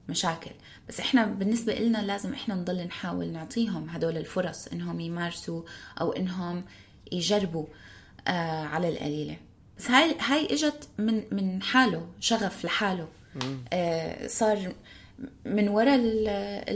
مشاكل. 0.09 0.51
بس 0.89 1.01
إحنا 1.01 1.25
بالنسبة 1.27 1.73
إلنا 1.79 1.99
لازم 1.99 2.33
إحنا 2.33 2.55
نضل 2.55 2.85
نحاول 2.85 3.27
نعطيهم 3.33 3.89
هدول 3.89 4.17
الفرص 4.17 4.69
إنهم 4.69 5.01
يمارسوا 5.01 5.63
أو 6.01 6.13
إنهم 6.13 6.65
يجربوا 7.13 7.67
آه 8.29 8.65
على 8.65 8.89
القليلة. 8.89 9.37
بس 9.79 9.91
هاي 9.91 10.17
هاي 10.21 10.47
إجت 10.55 10.89
من 10.99 11.23
من 11.33 11.63
حاله 11.63 12.09
شغف 12.21 12.65
لحاله. 12.65 13.09
آه 13.73 14.27
صار 14.27 14.73
من 15.45 15.69
ورا 15.69 15.95
ال- 15.95 16.29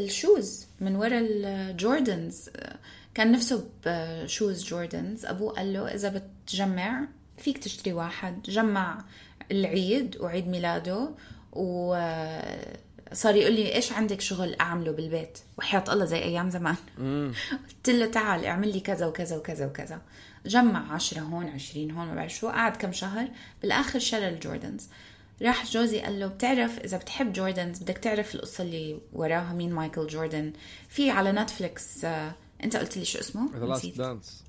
ال 0.05 0.15
shoes 0.15 0.67
من 0.81 0.97
ورا 0.97 1.19
ال 1.23 1.39
Jordans 1.39 2.51
آه، 2.57 2.79
كان 3.15 3.33
نفسه 3.33 3.69
ب 3.87 4.00
shoes 4.00 4.65
Jordans 4.65 5.27
أبوه 5.27 5.53
قال 5.53 5.73
له 5.73 5.95
إذا 5.95 6.23
بتجمع 6.47 7.05
فيك 7.39 7.59
تشتري 7.59 7.93
واحد. 7.93 8.43
جمع 8.43 9.05
العيد 9.51 10.17
وعيد 10.21 10.49
ميلاده 10.49 11.11
وصار 11.53 13.35
يقول 13.35 13.53
لي 13.53 13.75
إيش 13.75 13.93
عندك 13.93 14.21
شغل 14.21 14.57
أعمله 14.61 14.93
بالبيت؟ 14.93 15.39
وحياة 15.59 15.85
الله 15.89 16.05
زي 16.05 16.19
أيام 16.19 16.51
زمان. 16.51 16.77
قلت 17.69 17.91
له 17.91 18.07
تعال 18.07 18.45
اعمل 18.45 18.73
لي 18.73 18.81
كذا 18.81 19.07
وكذا 19.07 19.37
وكذا 19.37 19.67
وكذا. 19.67 20.01
جمع 20.47 20.93
عشرة 20.95 21.21
هون 21.21 21.49
عشرين 21.49 21.91
هون 21.91 22.07
ما 22.07 22.15
بعرف 22.15 22.35
شو. 22.35 22.49
قعد 22.49 22.77
كم 22.77 22.93
شهر. 22.93 23.29
بالآخر 23.63 23.99
شرى 23.99 24.29
ال 24.29 24.35
Jordans. 24.35 24.89
راح 25.43 25.67
جوزي 25.67 26.01
قال 26.01 26.21
له 26.21 26.27
بتعرف 26.27 26.79
إذا 26.79 26.97
بتحب 26.97 27.33
Jordans 27.33 27.79
بدك 27.79 27.99
تعرف 27.99 28.35
القصة 28.35 28.65
اللي 28.65 29.01
وراها 29.13 29.53
مين 29.53 29.73
مايكل 29.73 30.07
جوردن. 30.07 30.53
في 30.89 31.11
على 31.11 31.33
نتفليكس 31.33 32.05
آه، 32.05 32.35
انت 32.65 32.77
قلت 32.77 32.97
لي 32.97 33.05
شو 33.05 33.19
اسمه؟ 33.19 33.51
The 33.57 33.67
Last. 33.67 33.99
Dance 33.99 34.45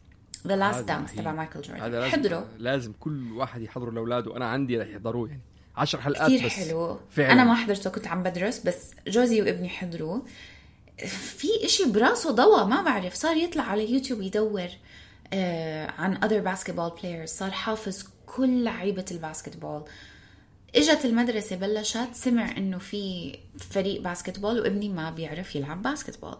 The 0.47 0.55
Last 0.55 0.87
Dance 0.87 1.15
تبع 1.15 1.31
مايكل 1.31 1.61
جوردن 1.61 1.91
لازم 1.91 2.11
حضره 2.11 2.47
لازم 2.57 2.93
كل 2.99 3.31
واحد 3.31 3.61
يحضره 3.61 3.91
لأولاده. 3.91 4.37
أنا 4.37 4.45
عندي 4.45 4.77
رح 4.77 4.87
يحضروه 4.87 5.27
يعني. 5.29 5.41
عشر 5.75 6.01
حلقات 6.01 6.31
كثير 6.31 6.45
بس. 6.45 6.51
حلو. 6.51 6.99
فعلا. 7.09 7.31
أنا 7.31 7.43
ما 7.43 7.55
حضرته 7.55 7.89
كنت 7.89 8.07
عم 8.07 8.23
بدرس 8.23 8.59
بس 8.59 8.91
جوزي 9.07 9.41
وابني 9.41 9.69
حضروا 9.69 10.19
في 11.07 11.47
إشي 11.65 11.91
براسه 11.91 12.31
ضوى 12.31 12.65
ما 12.65 12.81
بعرف. 12.81 13.13
صار 13.13 13.37
يطلع 13.37 13.63
على 13.63 13.91
يوتيوب 13.93 14.21
يدور 14.21 14.69
آه 15.33 15.91
عن 15.91 16.17
other 16.17 16.57
basketball 16.57 17.01
players. 17.01 17.25
صار 17.25 17.51
حافظ 17.51 18.03
كل 18.25 18.63
لعيبة 18.63 19.05
ال 19.11 19.57
basketball 19.57 19.83
إجت 20.75 21.05
المدرسة 21.05 21.55
بلشت 21.55 22.09
سمع 22.13 22.57
إنه 22.57 22.77
في 22.77 23.35
فريق 23.59 24.01
basketball 24.01 24.59
وابني 24.59 24.89
ما 24.89 25.11
بيعرف 25.11 25.55
يلعب 25.55 25.81
basketball 25.81 26.37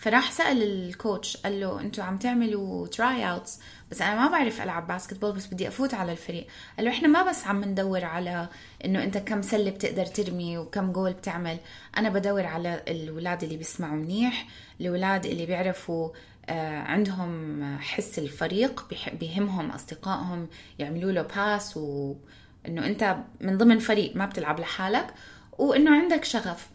فراح 0.00 0.32
سأل 0.32 0.62
ال 0.62 0.74
coach 0.74 1.36
قال 1.36 1.60
له 1.60 1.80
أنتوا 1.80 2.04
عم 2.04 2.18
تعملوا 2.18 2.86
tryouts 2.86 3.60
بس 3.90 4.02
أنا 4.02 4.14
ما 4.14 4.30
بعرف 4.30 4.62
ألعب 4.62 4.86
basketball 4.86 5.32
بس 5.32 5.46
بدي 5.46 5.68
أفوت 5.68 5.94
على 5.94 6.12
الفريق. 6.12 6.46
قال 6.76 6.84
له 6.86 6.90
إحنا 6.92 7.08
ما 7.08 7.22
بس 7.30 7.46
عم 7.46 7.64
ندور 7.64 8.04
على 8.04 8.48
إنه 8.84 9.04
أنت 9.04 9.18
كم 9.18 9.42
سلة 9.42 9.70
بتقدر 9.70 10.06
ترمي 10.06 10.58
وكم 10.58 10.92
جول 10.92 11.12
بتعمل 11.12 11.58
أنا 11.96 12.08
بدور 12.08 12.46
على 12.46 12.82
الاولاد 12.88 13.42
اللي 13.42 13.56
بيسمعوا 13.56 13.96
منيح 13.96 14.46
الاولاد 14.80 15.26
اللي 15.26 15.46
بيعرفوا 15.46 16.10
آه، 16.48 16.78
عندهم 16.78 17.62
حس 17.78 18.18
الفريق 18.18 18.84
بيهمهم 19.20 19.70
أصدقائهم 19.70 20.48
يعملوا 20.78 21.12
له 21.12 21.22
pass 21.22 21.76
وانه 21.76 22.86
أنت 22.86 23.16
من 23.40 23.58
ضمن 23.58 23.78
فريق 23.78 24.16
ما 24.16 24.26
بتلعب 24.26 24.60
لحالك 24.60 25.14
وإنه 25.58 25.90
عندك 26.02 26.24
شغف. 26.24 26.68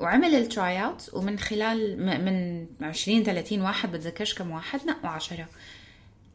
وعمل 0.00 0.34
ال 0.34 0.84
tryout 0.84 1.10
ومن 1.12 1.38
خلال 1.38 2.06
من 2.24 2.66
20 2.86 3.22
30 3.24 3.60
واحد 3.60 3.92
بتذكرش 3.92 4.34
كم 4.34 4.50
واحد؟ 4.50 4.80
نقوا 4.86 5.10
10 5.10 5.48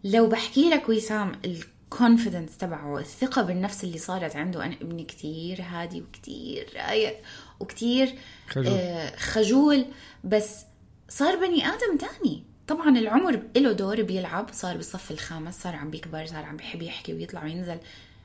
لو 0.04 0.28
بحكي 0.28 0.70
لك 0.70 0.90
وسام 0.90 1.32
ال 1.46 1.56
confidence 1.56 2.58
تبعه 2.58 3.00
الثقة 3.00 3.42
بالنفس 3.42 3.84
اللي 3.84 3.98
صارت 3.98 4.36
عنده 4.36 4.66
أنا 4.66 4.76
ابني 4.82 5.04
كتير 5.04 5.62
هادي 5.62 6.02
وكتير 6.02 6.70
رايق 6.76 7.18
وكتير 7.60 8.16
خجول. 8.48 8.68
آه 8.68 9.16
خجول 9.16 9.86
بس 10.24 10.66
صار 11.10 11.36
بني 11.36 11.68
آدم 11.68 11.98
تاني. 12.00 12.44
طبعا 12.68 12.90
العمر 12.98 13.42
له 13.56 13.72
دور 13.72 14.02
بيلعب 14.02 14.50
صار 14.54 14.76
بالصف 14.76 15.12
الخامس 15.12 15.62
صار 15.62 15.76
عم 15.76 15.90
بيكبر 15.90 16.26
صار 16.26 16.46
عم 16.46 16.58
بيحب 16.58 16.82
يحكي 16.82 17.14
ويطلع 17.14 17.44
وينزل 17.44 17.78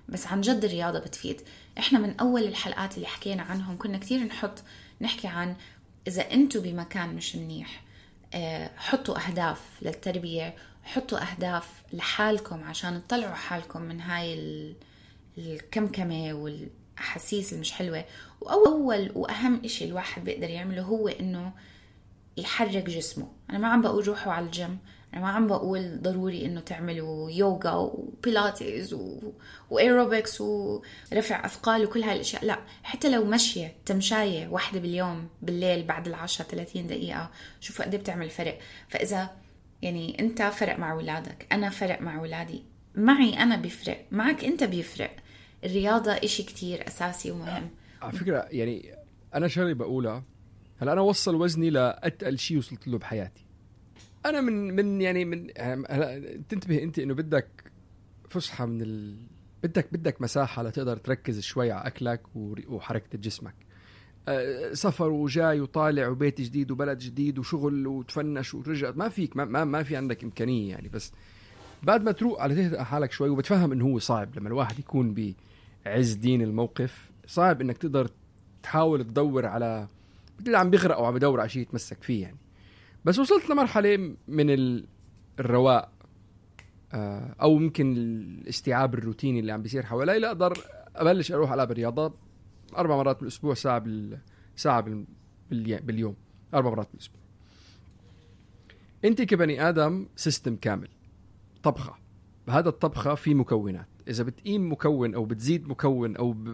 بس 0.08 0.26
عن 0.26 0.40
جد 0.40 0.64
الرياضة 0.64 0.98
بتفيد. 0.98 1.40
إحنا 1.78 1.98
من 1.98 2.14
أول 2.20 2.42
الحلقات 2.42 2.96
اللي 2.96 3.06
حكينا 3.06 3.42
عنهم 3.42 3.78
كنا 3.78 3.98
كتير 3.98 4.20
نحط 4.24 4.62
نحكي 5.00 5.28
عن 5.28 5.56
إذا 6.06 6.30
أنتوا 6.32 6.62
بمكان 6.62 7.14
مش 7.14 7.36
منيح 7.36 7.82
آه، 8.34 8.70
حطوا 8.76 9.26
أهداف 9.28 9.60
للتربية 9.82 10.54
حطوا 10.84 11.18
أهداف 11.32 11.68
لحالكم 11.92 12.62
عشان 12.64 13.02
تطلعوا 13.08 13.34
حالكم 13.34 13.82
من 13.82 14.00
هاي 14.00 14.34
ال- 14.34 14.74
الكمكمة 15.38 16.32
والأحاسيس 16.34 17.52
المش 17.52 17.72
حلوة. 17.72 18.04
وأول 18.40 19.12
وأهم 19.14 19.60
إشي 19.64 19.84
الواحد 19.84 20.24
بيقدر 20.24 20.50
يعمله 20.50 20.82
هو 20.82 21.08
إنه 21.08 21.52
يحرك 22.36 22.84
جسمه. 22.84 23.28
أنا 23.50 23.58
ما 23.58 23.68
عم 23.68 23.82
بقول 23.82 24.08
روحوا 24.08 24.32
على 24.32 24.46
الجيم 24.46 24.78
أنا 25.14 25.20
ما 25.20 25.28
عم 25.28 25.46
بقول 25.46 26.02
ضروري 26.02 26.44
إنه 26.46 26.60
تعملوا 26.60 27.30
يوغا 27.30 27.72
وبيلاتيز 27.74 28.94
و... 28.94 29.32
وإيروبكس 29.70 30.40
ورفع 30.40 31.46
أثقال 31.46 31.84
وكل 31.84 32.02
هاي 32.02 32.14
الأشياء. 32.14 32.44
لا 32.44 32.58
حتى 32.82 33.10
لو 33.10 33.24
مشية 33.24 33.74
تمشاية 33.86 34.48
واحدة 34.48 34.80
باليوم 34.80 35.28
بالليل 35.42 35.82
بعد 35.82 36.08
العشاء 36.08 36.46
30 36.46 36.86
دقيقة 36.86 37.30
شوفوا 37.60 37.84
قد 37.84 37.94
إيه 37.94 38.00
بتعمل 38.00 38.30
فرق. 38.30 38.58
فإذا 38.88 39.30
يعني 39.82 40.20
أنت 40.20 40.42
فرق 40.42 40.78
مع 40.78 40.92
أولادك 40.92 41.46
أنا 41.52 41.70
فرق 41.70 42.00
مع 42.02 42.18
أولادي 42.18 42.62
معي 42.94 43.42
أنا 43.42 43.56
بيفرق 43.56 44.06
معك 44.10 44.44
أنت 44.44 44.64
بيفرق. 44.64 45.16
الرياضة 45.64 46.12
إشي 46.12 46.42
كتير 46.42 46.86
أساسي 46.86 47.30
ومهم. 47.30 47.70
على 48.02 48.12
فكرة 48.12 48.46
يعني 48.50 48.94
أنا 49.34 49.48
شغلة 49.48 49.72
بقولها 49.74 50.22
هلأ 50.78 50.92
أنا 50.92 51.00
وصل 51.00 51.34
وزني 51.34 51.70
لأتقل 51.70 52.38
شيء 52.38 52.58
وصلت 52.58 52.88
له 52.88 52.98
بحياتي. 52.98 53.44
أنا 54.26 54.40
من 54.40 54.76
من 54.76 55.00
يعني 55.00 55.24
من 55.24 55.46
تنتبه 56.48 56.82
أنت 56.82 56.98
إنه 56.98 57.14
بدك 57.14 57.72
فسحة 58.28 58.66
من 58.66 58.82
ال... 58.82 59.16
بدك 59.62 59.92
بدك 59.92 60.22
مساحة 60.22 60.62
لتقدر 60.62 60.96
تركز 60.96 61.40
شوي 61.40 61.72
على 61.72 61.86
أكلك 61.86 62.22
وحركة 62.68 63.18
جسمك. 63.18 63.54
أه، 64.28 64.72
سفر 64.72 65.08
وجاي 65.08 65.60
وطالع 65.60 66.08
وبيت 66.08 66.40
جديد 66.40 66.70
وبلد 66.70 66.98
جديد 66.98 67.38
وشغل 67.38 67.86
وتفنش 67.86 68.54
ورجع 68.54 68.92
ما 68.96 69.08
فيك 69.08 69.36
ما, 69.36 69.44
ما, 69.44 69.64
ما 69.64 69.82
في 69.82 69.96
عندك 69.96 70.24
إمكانية 70.24 70.70
يعني 70.70 70.88
بس 70.88 71.12
بعد 71.82 72.02
ما 72.02 72.12
تروق 72.12 72.40
على 72.40 72.54
تهدأ 72.54 72.84
حالك 72.84 73.12
شوي 73.12 73.28
وبتفهم 73.28 73.72
إنه 73.72 73.84
هو 73.84 73.98
صعب. 73.98 74.38
لما 74.38 74.48
الواحد 74.48 74.78
يكون 74.78 75.34
بعز 75.84 76.12
دين 76.12 76.42
الموقف 76.42 77.10
صعب 77.26 77.60
إنك 77.60 77.78
تقدر 77.78 78.10
تحاول 78.62 79.04
تدور 79.04 79.46
على 79.46 79.88
مثل 80.38 80.46
اللي 80.46 80.58
عم 80.58 80.70
بيغرق 80.70 80.96
أو 80.96 81.04
عم 81.04 81.14
بدور 81.14 81.40
على 81.40 81.48
شيء 81.48 81.62
يتمسك 81.62 82.02
فيه 82.02 82.22
يعني. 82.22 82.36
بس 83.04 83.18
وصلت 83.18 83.50
لمرحلة 83.50 83.96
من 84.28 84.50
ال- 84.50 84.86
الرواق 85.40 85.92
آه، 86.92 87.34
أو 87.42 87.58
ممكن 87.58 87.92
الاستيعاب 87.96 88.94
الروتيني 88.94 89.40
اللي 89.40 89.52
عم 89.52 89.62
بيصير 89.62 89.86
حوالي. 89.86 90.18
لا 90.18 90.28
أقدر 90.28 90.58
أبلش 90.96 91.32
أروح 91.32 91.52
ألعب 91.52 91.72
رياضه 91.72 92.14
أربع 92.76 92.96
مرات 92.96 93.20
بالأسبوع 93.20 93.54
ساعة 93.54 93.78
بال 93.78 94.18
ساعة 94.56 94.80
بال... 94.80 95.04
بالي- 95.50 95.80
باليوم 95.80 96.16
أربع 96.54 96.70
مرات 96.70 96.88
بالأسبوع. 96.92 97.20
أنت 99.04 99.22
كبني 99.22 99.68
آدم 99.68 100.06
سيستم 100.16 100.56
كامل 100.56 100.88
طبخة. 101.62 101.94
هذا 102.48 102.68
الطبخة 102.68 103.14
في 103.14 103.34
مكونات. 103.34 103.86
إذا 104.08 104.24
بتقيم 104.24 104.72
مكون 104.72 105.14
أو 105.14 105.24
بتزيد 105.24 105.68
مكون 105.68 106.16
أو 106.16 106.32
ب... 106.32 106.44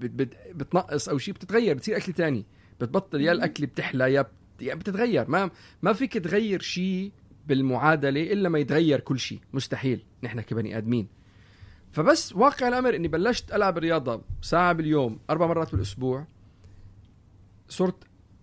بت... 0.00 0.36
بتنقص 0.54 1.08
أو 1.08 1.18
شيء 1.18 1.34
بتتغير 1.34 1.76
بتصير 1.76 1.96
أكل 1.96 2.12
تاني. 2.12 2.44
بتبطل 2.80 3.20
يا 3.20 3.32
الأكل 3.32 3.66
بتحلى 3.66 4.12
يا 4.14 4.26
يا 4.62 4.74
بتتغير. 4.74 5.30
ما 5.30 5.50
ما 5.82 5.92
فيك 5.92 6.18
تغير 6.18 6.60
شيء 6.62 7.12
بالمعادلة 7.46 8.32
إلا 8.32 8.48
ما 8.48 8.58
يتغير 8.58 9.00
كل 9.00 9.18
شيء. 9.18 9.40
مستحيل. 9.52 10.04
نحن 10.22 10.40
كبني 10.40 10.78
آدمين. 10.78 11.08
فبس 11.92 12.32
واقع 12.32 12.68
الأمر 12.68 12.96
إني 12.96 13.08
بلشت 13.08 13.52
ألعب 13.52 13.78
رياضة 13.78 14.22
ساعة 14.42 14.72
باليوم 14.72 15.18
أربع 15.30 15.46
مرات 15.46 15.72
بالأسبوع. 15.72 16.26
صرت 17.68 17.96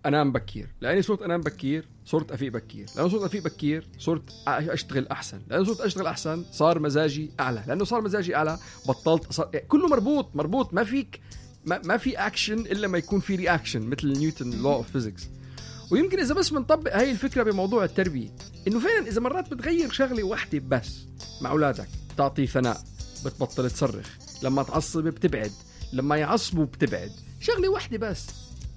أنام 0.06 0.32
بكير. 0.32 0.68
لأني 0.80 1.02
صرت 1.02 1.22
أنام 1.22 1.40
بكير 1.40 1.88
صرت 2.04 2.32
أفيق 2.32 2.52
بكير. 2.52 2.86
لأنه 2.96 3.08
صرت 3.08 3.22
أفيق 3.22 3.44
بكير 3.44 3.86
صرت 3.98 4.32
أشتغل 4.46 5.08
أحسن. 5.08 5.40
لأنه 5.48 5.64
صرت 5.64 5.80
أشتغل 5.80 6.06
أحسن 6.06 6.44
صار 6.52 6.78
مزاجي 6.78 7.30
أعلى. 7.40 7.64
لأنه 7.66 7.84
صار 7.84 8.00
مزاجي 8.00 8.36
أعلى 8.36 8.58
بطلت 8.88 9.32
صار... 9.32 9.50
يعني 9.54 9.66
كله 9.66 9.88
مربوط 9.88 10.36
مربوط. 10.36 10.74
ما 10.74 10.84
فيك 10.84 11.20
ما, 11.64 11.80
ما 11.84 11.96
في 11.96 12.16
اكشن 12.16 12.58
إلا 12.58 12.88
ما 12.88 12.98
يكون 12.98 13.20
في 13.20 13.36
reaction 13.36 13.82
مثل 13.82 14.18
Newton 14.18 14.50
law 14.62 14.72
of 14.72 14.90
physics 14.90 15.28
ويمكن 15.90 16.20
إذا 16.20 16.34
بس 16.34 16.50
بنطبق 16.50 16.96
هاي 16.96 17.10
الفكرة 17.10 17.42
بموضوع 17.42 17.84
التربية 17.84 18.28
إنه 18.68 18.80
فعلا 18.80 19.08
إذا 19.08 19.20
مرات 19.20 19.54
بتغير 19.54 19.90
شغلة 19.92 20.22
واحدة 20.22 20.62
بس 20.68 20.98
مع 21.40 21.50
أولادك 21.50 21.88
تعطي 22.16 22.46
ثناء 22.46 22.80
بتبطل 23.24 23.70
تصرخ 23.70 24.06
لما 24.42 24.62
تعصب 24.62 25.04
بتبعد 25.04 25.52
لما 25.92 26.16
يعصبوا 26.16 26.64
بتبعد 26.64 27.10
شغلة 27.40 27.68
واحدة 27.68 27.98
بس. 28.10 28.26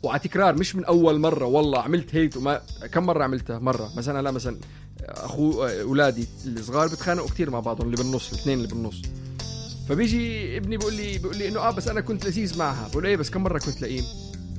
وعلى 0.04 0.20
تكرار 0.20 0.56
مش 0.56 0.76
من 0.76 0.86
أول 0.86 1.20
مرة 1.20 1.46
والله 1.46 1.82
عملت 1.82 2.16
هيك 2.16 2.36
وما 2.36 2.62
كم 2.92 3.06
مرة 3.06 3.24
عملتها؟ 3.24 3.60
مرة. 3.60 3.92
مثلا 3.98 4.22
لا 4.22 4.32
مثلا 4.32 4.58
أخو 5.02 5.64
أولادي 5.64 6.28
الصغار 6.46 6.88
بتخانقوا 6.88 7.30
كثير 7.30 7.50
مع 7.50 7.60
بعضهم 7.60 7.86
اللي 7.86 7.98
بالنص 7.98 8.32
الاثنين 8.34 8.58
اللي 8.58 8.68
بالنص. 8.68 9.02
فبيجي 9.90 10.58
ابني 10.58 10.78
بيقول 10.78 10.94
لي 10.94 11.18
بيقول 11.18 11.38
لي 11.38 11.48
إنه 11.48 11.60
آه 11.60 11.72
بس 11.72 11.88
أنا 11.88 12.02
كنت 12.02 12.26
لذيذ 12.26 12.58
معها. 12.58 12.88
بقول 12.88 13.06
إيه 13.06 13.16
بس 13.16 13.30
كم 13.30 13.44
مرة 13.44 13.60
كنت 13.60 13.82
لئيم؟ 13.82 14.04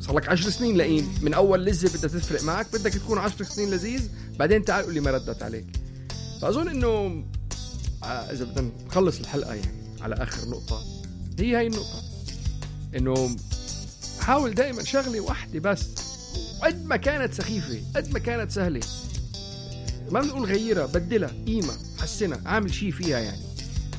صار 0.07 0.17
لك 0.17 0.29
10 0.29 0.51
سنين 0.51 0.77
لئيم 0.77 1.15
من 1.23 1.35
أول 1.35 1.65
لذة 1.65 1.99
بدها 1.99 2.21
تفرق 2.21 2.43
معك 2.43 2.67
بدك 2.73 2.93
تكون 2.93 3.19
10 3.19 3.45
سنين 3.45 3.71
لذيذ 3.71 4.09
بعدين 4.39 4.65
تعال 4.65 4.85
قول 4.85 4.95
لي 4.95 5.01
ما 5.01 5.11
ردت 5.11 5.43
عليك. 5.43 5.67
فأظن 6.43 6.69
إنه 6.69 7.25
آه، 8.03 8.07
إذا 8.07 8.45
بدنا 8.45 8.71
نخلص 8.87 9.21
الحلقة 9.21 9.55
يعني 9.55 9.95
على 10.01 10.15
آخر 10.15 10.49
نقطة 10.49 10.85
هي 11.39 11.57
هاي 11.57 11.67
النقطة. 11.67 12.03
إنه 12.97 13.37
حاول 14.21 14.55
دائما 14.55 14.85
شغلة 14.85 15.21
واحدة 15.21 15.61
بس 15.61 15.85
قد 16.63 16.85
ما 16.87 16.97
كانت 16.97 17.35
سخيفة 17.35 17.81
قد 17.97 18.13
ما 18.13 18.19
كانت 18.19 18.51
سهلة. 18.51 18.81
ما 20.11 20.21
بنقول 20.21 20.45
غيرها 20.45 20.87
بدلها 20.87 21.31
قيمه 21.47 21.75
حسنها 21.99 22.41
اعمل 22.47 22.75
شيء 22.75 22.91
فيها 22.91 23.19
يعني. 23.19 23.43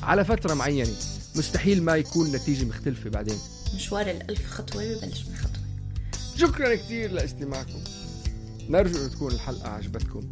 على 0.02 0.24
فترة 0.24 0.54
معينة 0.54 0.94
مستحيل 1.36 1.82
ما 1.82 1.96
يكون 1.96 2.32
نتيجة 2.32 2.64
مختلفة 2.64 3.10
بعدين. 3.10 3.38
مشوار 3.74 4.10
الألف 4.10 4.50
خطوة 4.50 4.84
ببلش. 4.84 5.22
بخطوة 5.22 5.45
شكرا 6.36 6.74
كثير 6.74 7.12
لاستماعكم. 7.12 7.84
نرجو 8.68 9.08
تكون 9.08 9.32
الحلقة 9.32 9.68
عجبتكم. 9.68 10.30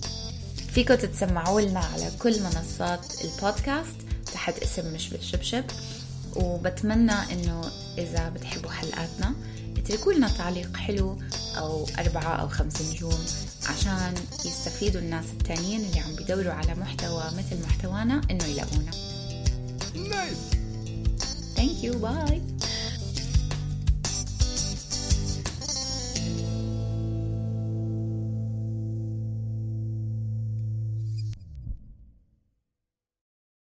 فيكم 0.74 0.94
تتسمعوا 0.94 1.60
لنا 1.60 1.80
على 1.80 2.10
كل 2.22 2.42
منصات 2.42 3.24
البودكاست 3.24 3.96
تحت 4.32 4.58
اسم 4.58 4.94
مش 4.94 5.08
بالشبشب. 5.08 5.64
وبتمنى 6.36 7.12
إنه 7.12 7.64
إذا 7.98 8.28
بتحبوا 8.28 8.70
حلقاتنا 8.70 9.34
اتركوا 9.76 10.12
لنا 10.12 10.28
تعليق 10.28 10.76
حلو 10.76 11.18
أو 11.58 11.86
أربعة 11.98 12.36
أو 12.36 12.48
خمس 12.48 12.82
نجوم 12.82 13.24
عشان 13.66 14.14
يستفيدوا 14.44 15.00
الناس 15.00 15.24
التانيين 15.32 15.80
اللي 15.80 16.00
عم 16.00 16.16
بيدوروا 16.16 16.52
على 16.52 16.74
محتوى 16.74 17.24
مثل 17.24 17.62
محتوانا 17.62 18.20
إنه 18.30 18.44
يلاقونا. 18.44 18.90
nice 19.94 20.38
thank 21.56 21.84
you 21.84 21.98
bye 21.98 22.42